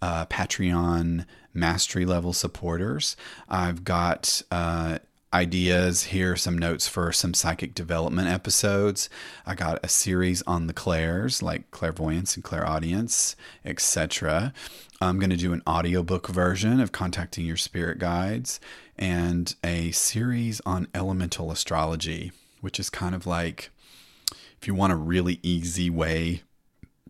[0.00, 3.16] uh, Patreon mastery level supporters.
[3.48, 4.98] I've got uh,
[5.32, 9.10] ideas here, some notes for some psychic development episodes.
[9.44, 14.52] I got a series on the clairs, like clairvoyance and clairaudience, etc.
[15.00, 18.58] I'm going to do an audiobook version of contacting your spirit guides
[18.96, 23.70] and a series on elemental astrology, which is kind of like
[24.60, 26.42] if you want a really easy way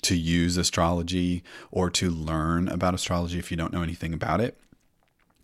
[0.03, 4.59] to use astrology or to learn about astrology if you don't know anything about it,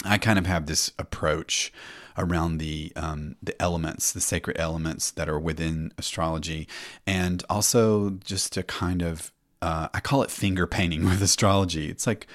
[0.05, 1.73] I kind of have this approach
[2.17, 6.69] around the um, the elements, the sacred elements that are within astrology,
[7.07, 9.33] and also just to kind of
[9.65, 11.89] uh, I call it finger painting with astrology.
[11.89, 12.27] It's like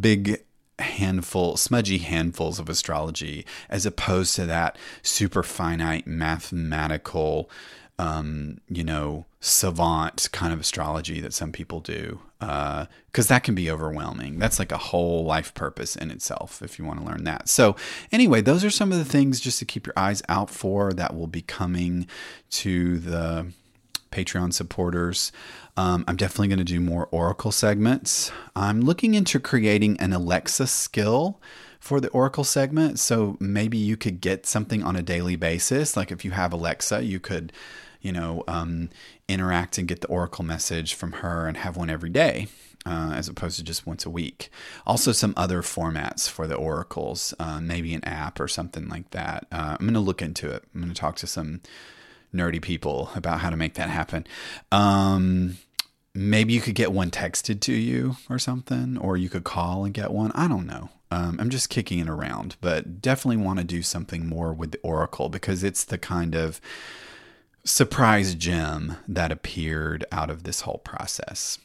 [0.00, 0.42] big
[0.78, 7.50] handful, smudgy handfuls of astrology, as opposed to that super finite mathematical
[8.00, 13.56] um, you know, savant kind of astrology that some people do, because uh, that can
[13.56, 14.38] be overwhelming.
[14.38, 17.48] That's like a whole life purpose in itself if you want to learn that.
[17.48, 17.74] So,
[18.12, 21.16] anyway, those are some of the things just to keep your eyes out for that
[21.16, 22.06] will be coming
[22.50, 23.52] to the
[24.10, 25.32] Patreon supporters.
[25.76, 28.32] Um, I'm definitely going to do more Oracle segments.
[28.56, 31.40] I'm looking into creating an Alexa skill
[31.78, 32.98] for the Oracle segment.
[32.98, 35.96] So maybe you could get something on a daily basis.
[35.96, 37.52] Like if you have Alexa, you could
[38.00, 38.90] you know, um,
[39.28, 42.48] interact and get the Oracle message from her and have one every day.
[42.86, 44.48] Uh, as opposed to just once a week.
[44.86, 49.46] Also, some other formats for the oracles, uh, maybe an app or something like that.
[49.52, 50.62] Uh, I'm going to look into it.
[50.72, 51.60] I'm going to talk to some
[52.34, 54.26] nerdy people about how to make that happen.
[54.72, 55.58] Um,
[56.14, 59.94] maybe you could get one texted to you or something, or you could call and
[59.94, 60.32] get one.
[60.32, 60.90] I don't know.
[61.10, 64.80] Um, I'm just kicking it around, but definitely want to do something more with the
[64.80, 66.60] Oracle because it's the kind of
[67.64, 71.58] surprise gem that appeared out of this whole process.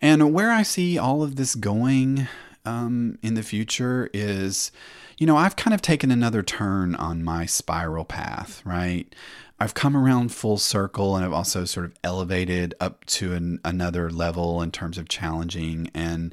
[0.00, 2.28] And where I see all of this going
[2.64, 4.70] um, in the future is,
[5.16, 9.12] you know, I've kind of taken another turn on my spiral path, right?
[9.60, 14.10] I've come around full circle and I've also sort of elevated up to an, another
[14.10, 16.32] level in terms of challenging and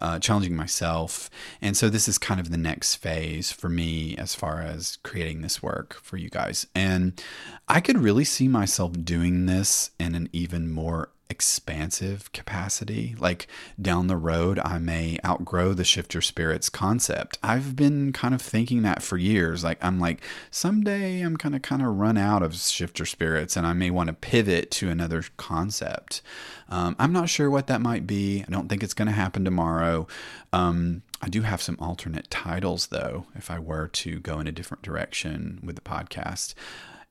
[0.00, 1.30] uh, challenging myself.
[1.62, 5.42] And so this is kind of the next phase for me as far as creating
[5.42, 6.66] this work for you guys.
[6.74, 7.20] And
[7.68, 13.14] I could really see myself doing this in an even more expansive capacity.
[13.18, 13.46] Like
[13.80, 17.38] down the road, I may outgrow the Shift Your Spirits concept.
[17.42, 19.64] I've been kind of thinking that for years.
[19.64, 23.66] Like I'm like someday I'm gonna kind of run out of Shift Your Spirits, and
[23.66, 26.22] I may want to pivot to another concept.
[26.68, 28.44] Um, I'm not sure what that might be.
[28.46, 30.06] I don't think it's going to happen tomorrow.
[30.52, 33.26] Um, I do have some alternate titles though.
[33.34, 36.54] If I were to go in a different direction with the podcast,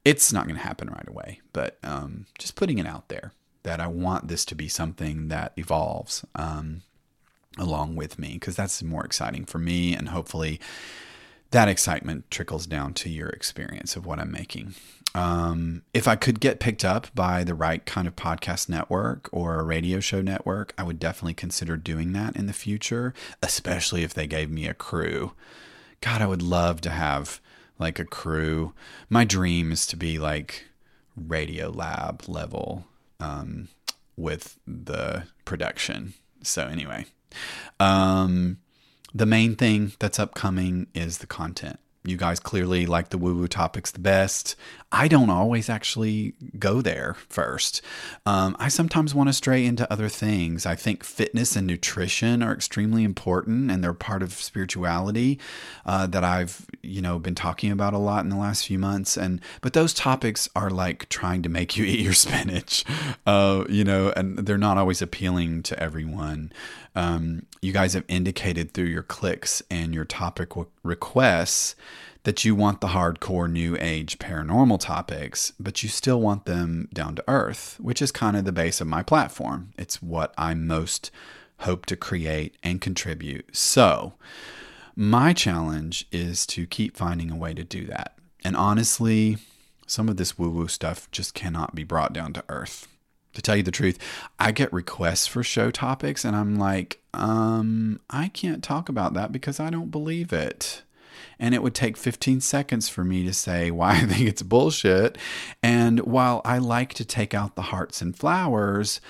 [0.03, 1.41] it's not going to happen right away.
[1.53, 3.32] But um, just putting it out there
[3.66, 6.84] that I want this to be something that evolves um,
[7.57, 10.59] along with me because that's more exciting for me and hopefully
[11.49, 14.76] that excitement trickles down to your experience of what I'm making.
[15.16, 19.59] Um, if I could get picked up by the right kind of podcast network or
[19.59, 24.13] a radio show network, I would definitely consider doing that in the future, especially if
[24.13, 25.32] they gave me a crew.
[26.01, 27.39] God, I would love to have
[27.80, 28.74] like a crew.
[29.09, 30.66] My dream is to be like
[31.16, 32.86] Radio Lab level
[33.20, 33.70] um,
[34.18, 36.13] with the production.
[36.43, 37.05] So anyway,
[37.80, 38.57] um,
[39.13, 41.80] the main thing that's upcoming is the content.
[42.03, 44.55] You guys clearly like the woo woo topics the best.
[44.97, 47.81] I don't always actually go there first.
[48.25, 50.65] Um, I sometimes want to stray into other things.
[50.65, 55.37] I think fitness and nutrition are extremely important, and they're part of spirituality
[55.85, 59.17] uh, that I've you know been talking about a lot in the last few months.
[59.17, 62.85] And but those topics are like trying to make you eat your spinach,
[63.27, 66.53] uh, you know, and they're not always appealing to everyone.
[66.95, 70.51] Um, you guys have indicated through your clicks and your topic
[70.83, 71.75] requests
[72.26, 77.15] that you want the hardcore new age paranormal topics, but you still want them down
[77.15, 79.71] to earth, which is kind of the base of my platform.
[79.78, 81.11] It's what I most
[81.59, 83.55] hope to create and contribute.
[83.55, 84.15] So,
[84.95, 88.17] my challenge is to keep finding a way to do that.
[88.43, 89.38] And honestly,
[89.86, 92.88] some of this woo woo stuff just cannot be brought down to earth.
[93.36, 93.99] To tell you the truth,
[94.39, 99.32] I get requests for show topics, and I'm like, um, I can't talk about that
[99.32, 100.82] because I don't believe it
[101.39, 105.18] and it would take 15 seconds for me to say why I think it's bullshit.
[105.61, 109.01] And while I like to take out the hearts and flowers,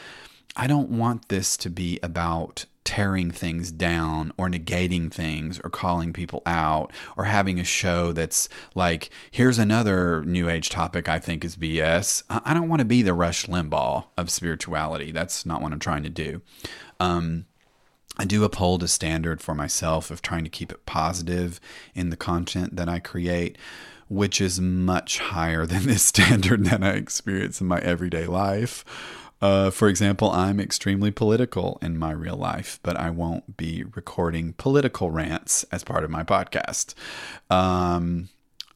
[0.55, 6.13] I don't want this to be about tearing things down or negating things or calling
[6.13, 11.43] people out or having a show that's like, here's another new age topic I think
[11.43, 12.23] is BS.
[12.29, 15.11] I don't want to be the Rush Limbaugh of spirituality.
[15.11, 16.41] That's not what I'm trying to do.
[16.99, 17.45] Um,
[18.17, 21.59] I do uphold a standard for myself of trying to keep it positive
[21.93, 23.57] in the content that I create,
[24.07, 28.85] which is much higher than this standard that I experience in my everyday life.
[29.41, 34.53] Uh, for example, I'm extremely political in my real life, but I won't be recording
[34.53, 36.93] political rants as part of my podcast.
[37.49, 38.29] Um,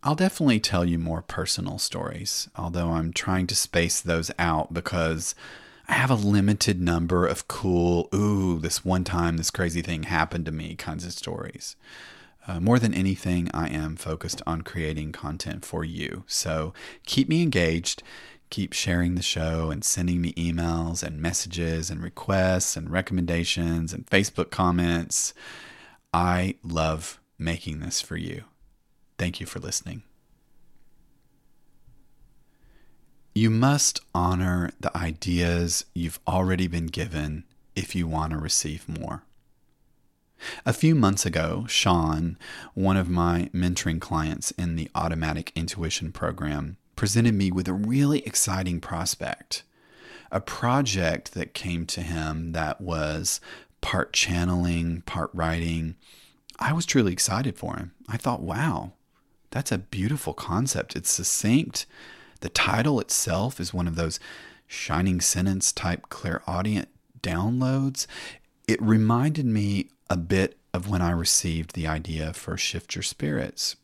[0.03, 5.33] I'll definitely tell you more personal stories, although I'm trying to space those out because
[5.89, 10.45] I have a limited number of cool, ooh, this one time this crazy thing happened
[10.45, 11.75] to me kinds of stories.
[12.47, 16.25] Uh, more than anything, I am focused on creating content for you.
[16.27, 16.75] So
[17.07, 18.03] keep me engaged.
[18.51, 24.05] Keep sharing the show and sending me emails and messages and requests and recommendations and
[24.05, 25.33] Facebook comments.
[26.13, 28.43] I love making this for you.
[29.17, 30.03] Thank you for listening.
[33.33, 37.43] You must honor the ideas you've already been given
[37.75, 39.23] if you want to receive more.
[40.65, 42.37] A few months ago, Sean,
[42.73, 48.19] one of my mentoring clients in the Automatic Intuition program, presented me with a really
[48.25, 49.63] exciting prospect.
[50.31, 53.39] A project that came to him that was
[53.81, 55.95] part channeling, part writing.
[56.59, 57.91] I was truly excited for him.
[58.07, 58.93] I thought, wow,
[59.51, 60.95] that's a beautiful concept.
[60.95, 61.85] It's succinct,
[62.41, 64.19] the title itself is one of those
[64.67, 66.89] shining sentence type clairaudient
[67.21, 68.05] downloads.
[68.67, 73.75] It reminded me a bit of when I received the idea for Shift Your Spirits.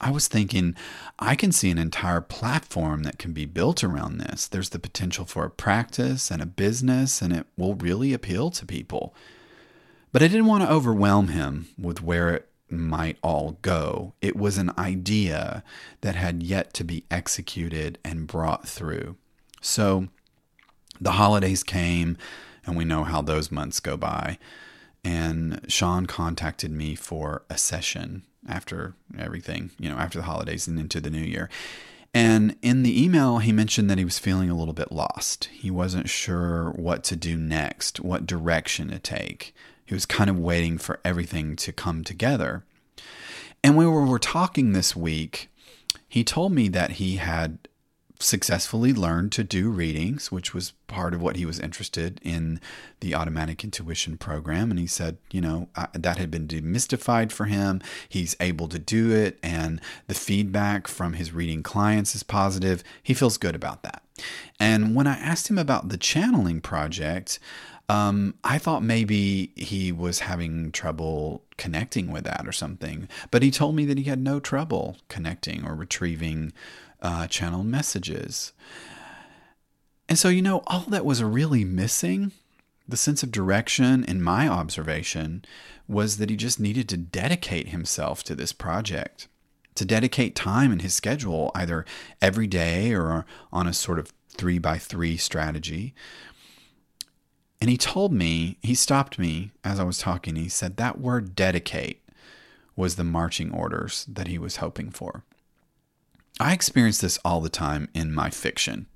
[0.00, 0.74] I was thinking,
[1.18, 4.46] I can see an entire platform that can be built around this.
[4.46, 8.66] There's the potential for a practice and a business, and it will really appeal to
[8.66, 9.14] people.
[10.12, 14.14] But I didn't want to overwhelm him with where it might all go.
[14.20, 15.62] It was an idea
[16.00, 19.16] that had yet to be executed and brought through.
[19.60, 20.08] So
[21.00, 22.16] the holidays came,
[22.64, 24.38] and we know how those months go by.
[25.04, 30.78] And Sean contacted me for a session after everything, you know, after the holidays and
[30.78, 31.48] into the new year.
[32.12, 35.50] And in the email, he mentioned that he was feeling a little bit lost.
[35.52, 39.54] He wasn't sure what to do next, what direction to take.
[39.86, 42.64] He was kind of waiting for everything to come together.
[43.64, 45.48] And when we were talking this week,
[46.08, 47.58] he told me that he had
[48.18, 52.60] successfully learned to do readings, which was part of what he was interested in
[53.00, 54.70] the automatic intuition program.
[54.70, 57.82] And he said, you know, that had been demystified for him.
[58.08, 62.82] He's able to do it, and the feedback from his reading clients is positive.
[63.02, 64.02] He feels good about that.
[64.58, 67.38] And when I asked him about the channeling project,
[67.88, 73.50] um, I thought maybe he was having trouble connecting with that or something, but he
[73.50, 76.52] told me that he had no trouble connecting or retrieving
[77.00, 78.52] uh, channel messages.
[80.08, 82.32] And so, you know, all that was really missing,
[82.88, 85.44] the sense of direction in my observation,
[85.88, 89.28] was that he just needed to dedicate himself to this project,
[89.76, 91.84] to dedicate time in his schedule, either
[92.20, 95.94] every day or on a sort of three by three strategy,
[97.60, 100.36] and he told me, he stopped me as I was talking.
[100.36, 102.02] He said that word dedicate
[102.74, 105.22] was the marching orders that he was hoping for.
[106.38, 108.86] I experience this all the time in my fiction.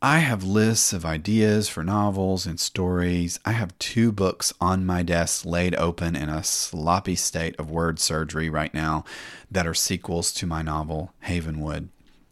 [0.00, 3.38] I have lists of ideas for novels and stories.
[3.44, 8.00] I have two books on my desk laid open in a sloppy state of word
[8.00, 9.04] surgery right now
[9.50, 11.88] that are sequels to my novel, Havenwood.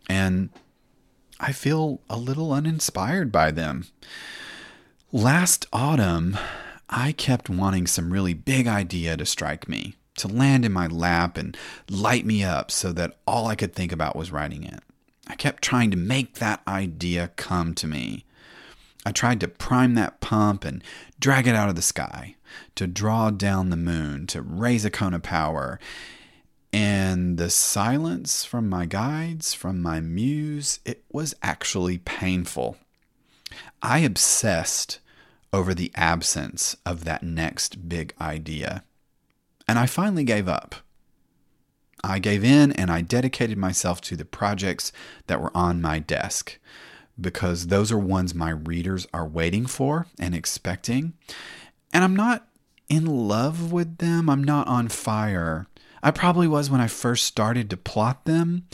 [0.08, 0.48] and
[1.38, 3.86] I feel a little uninspired by them.
[5.12, 6.38] Last autumn,
[6.88, 11.36] I kept wanting some really big idea to strike me, to land in my lap
[11.36, 11.56] and
[11.90, 14.78] light me up so that all I could think about was writing it.
[15.26, 18.24] I kept trying to make that idea come to me.
[19.04, 20.80] I tried to prime that pump and
[21.18, 22.36] drag it out of the sky,
[22.76, 25.80] to draw down the moon, to raise a cone of power.
[26.72, 32.76] And the silence from my guides, from my muse, it was actually painful.
[33.83, 35.01] I obsessed
[35.53, 38.85] over the absence of that next big idea.
[39.66, 40.76] And I finally gave up.
[42.03, 44.93] I gave in and I dedicated myself to the projects
[45.26, 46.59] that were on my desk
[47.20, 51.12] because those are ones my readers are waiting for and expecting.
[51.93, 52.49] And I'm not
[52.89, 55.66] in love with them, I'm not on fire.
[56.03, 58.66] I probably was when I first started to plot them.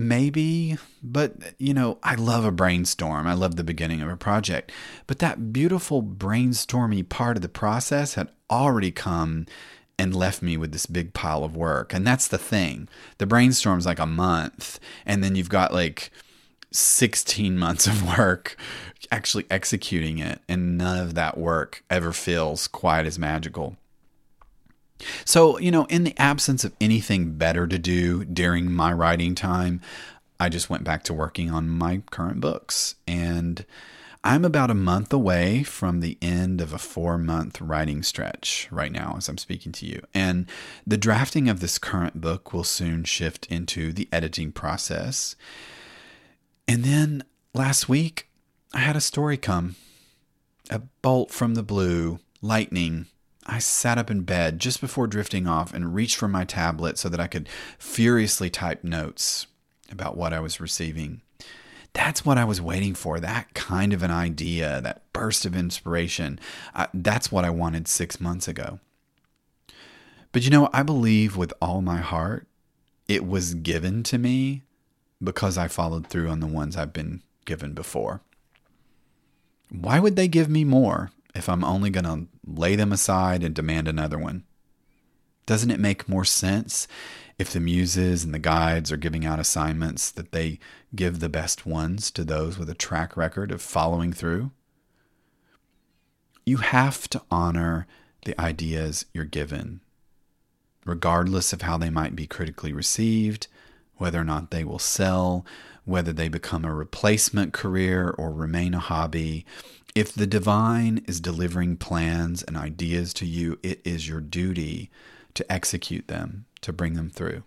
[0.00, 3.26] Maybe, but you know, I love a brainstorm.
[3.26, 4.72] I love the beginning of a project.
[5.06, 9.44] But that beautiful brainstormy part of the process had already come
[9.98, 11.92] and left me with this big pile of work.
[11.92, 12.88] And that's the thing.
[13.18, 16.10] The brainstorm's like a month, and then you've got like
[16.72, 18.56] 16 months of work
[19.12, 23.76] actually executing it, and none of that work ever feels quite as magical.
[25.24, 29.80] So, you know, in the absence of anything better to do during my writing time,
[30.38, 32.94] I just went back to working on my current books.
[33.06, 33.64] And
[34.22, 38.92] I'm about a month away from the end of a four month writing stretch right
[38.92, 40.02] now as I'm speaking to you.
[40.12, 40.46] And
[40.86, 45.36] the drafting of this current book will soon shift into the editing process.
[46.68, 47.24] And then
[47.54, 48.28] last week,
[48.72, 49.76] I had a story come
[50.70, 53.06] a bolt from the blue, lightning,
[53.46, 57.08] I sat up in bed just before drifting off and reached for my tablet so
[57.08, 59.46] that I could furiously type notes
[59.90, 61.22] about what I was receiving.
[61.92, 66.38] That's what I was waiting for that kind of an idea, that burst of inspiration.
[66.74, 68.78] Uh, that's what I wanted six months ago.
[70.32, 72.46] But you know, I believe with all my heart
[73.08, 74.62] it was given to me
[75.22, 78.20] because I followed through on the ones I've been given before.
[79.68, 83.54] Why would they give me more if I'm only going to lay them aside and
[83.54, 84.44] demand another one?
[85.46, 86.86] Doesn't it make more sense
[87.38, 90.58] if the muses and the guides are giving out assignments that they
[90.94, 94.52] give the best ones to those with a track record of following through?
[96.44, 97.86] You have to honor
[98.24, 99.80] the ideas you're given,
[100.84, 103.46] regardless of how they might be critically received,
[103.96, 105.44] whether or not they will sell,
[105.84, 109.44] whether they become a replacement career or remain a hobby,
[109.94, 114.90] if the divine is delivering plans and ideas to you, it is your duty
[115.34, 117.42] to execute them, to bring them through.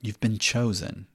[0.00, 1.06] You've been chosen.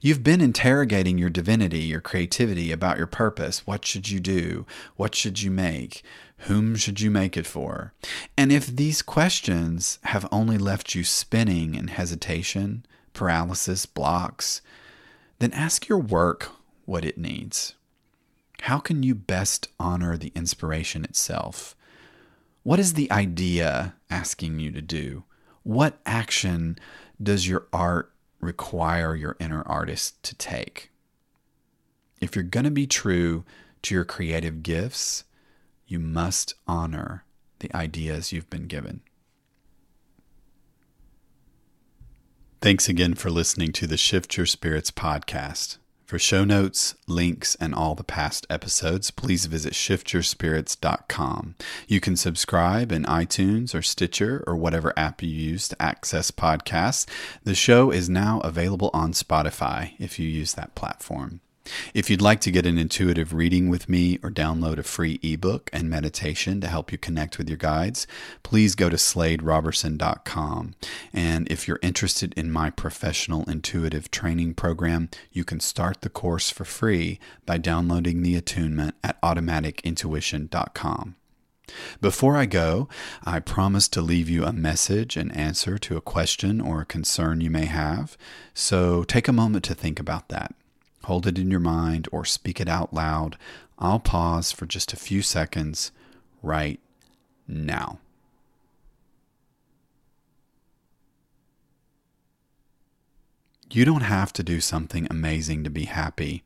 [0.00, 3.66] You've been interrogating your divinity, your creativity about your purpose.
[3.66, 4.66] What should you do?
[4.96, 6.02] What should you make?
[6.38, 7.92] Whom should you make it for?
[8.36, 14.60] And if these questions have only left you spinning in hesitation, paralysis, blocks,
[15.38, 16.50] then ask your work
[16.84, 17.74] what it needs.
[18.66, 21.74] How can you best honor the inspiration itself?
[22.62, 25.24] What is the idea asking you to do?
[25.64, 26.78] What action
[27.20, 30.92] does your art require your inner artist to take?
[32.20, 33.42] If you're going to be true
[33.82, 35.24] to your creative gifts,
[35.88, 37.24] you must honor
[37.58, 39.00] the ideas you've been given.
[42.60, 45.78] Thanks again for listening to the Shift Your Spirits podcast.
[46.12, 51.54] For show notes, links, and all the past episodes, please visit shiftyourspirits.com.
[51.88, 57.06] You can subscribe in iTunes or Stitcher or whatever app you use to access podcasts.
[57.44, 61.40] The show is now available on Spotify if you use that platform.
[61.94, 65.70] If you'd like to get an intuitive reading with me or download a free ebook
[65.72, 68.06] and meditation to help you connect with your guides,
[68.42, 70.74] please go to sladerobertson.com.
[71.12, 76.50] And if you're interested in my professional intuitive training program, you can start the course
[76.50, 81.16] for free by downloading the attunement at automaticintuition.com.
[82.00, 82.88] Before I go,
[83.24, 87.40] I promise to leave you a message and answer to a question or a concern
[87.40, 88.16] you may have,
[88.52, 90.54] so take a moment to think about that.
[91.04, 93.36] Hold it in your mind or speak it out loud.
[93.78, 95.90] I'll pause for just a few seconds
[96.42, 96.80] right
[97.48, 97.98] now.
[103.70, 106.44] You don't have to do something amazing to be happy,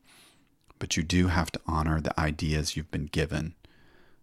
[0.79, 3.55] but you do have to honor the ideas you've been given,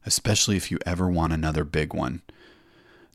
[0.05, 2.21] especially if you ever want another big one.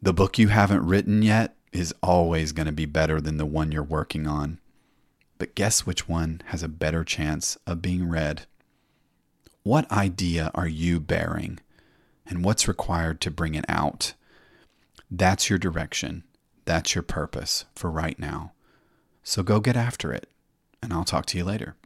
[0.02, 3.72] The book you haven't written yet is always going to be better than the one
[3.72, 4.58] you're working on.
[5.38, 8.46] But guess which one has a better chance of being read?
[9.62, 11.60] What idea are you bearing,
[12.26, 14.14] and what's required to bring it out?
[15.10, 16.24] That's your direction.
[16.64, 18.52] That's your purpose for right now.
[19.22, 20.28] So go get after it,
[20.82, 21.76] and I'll talk to you later.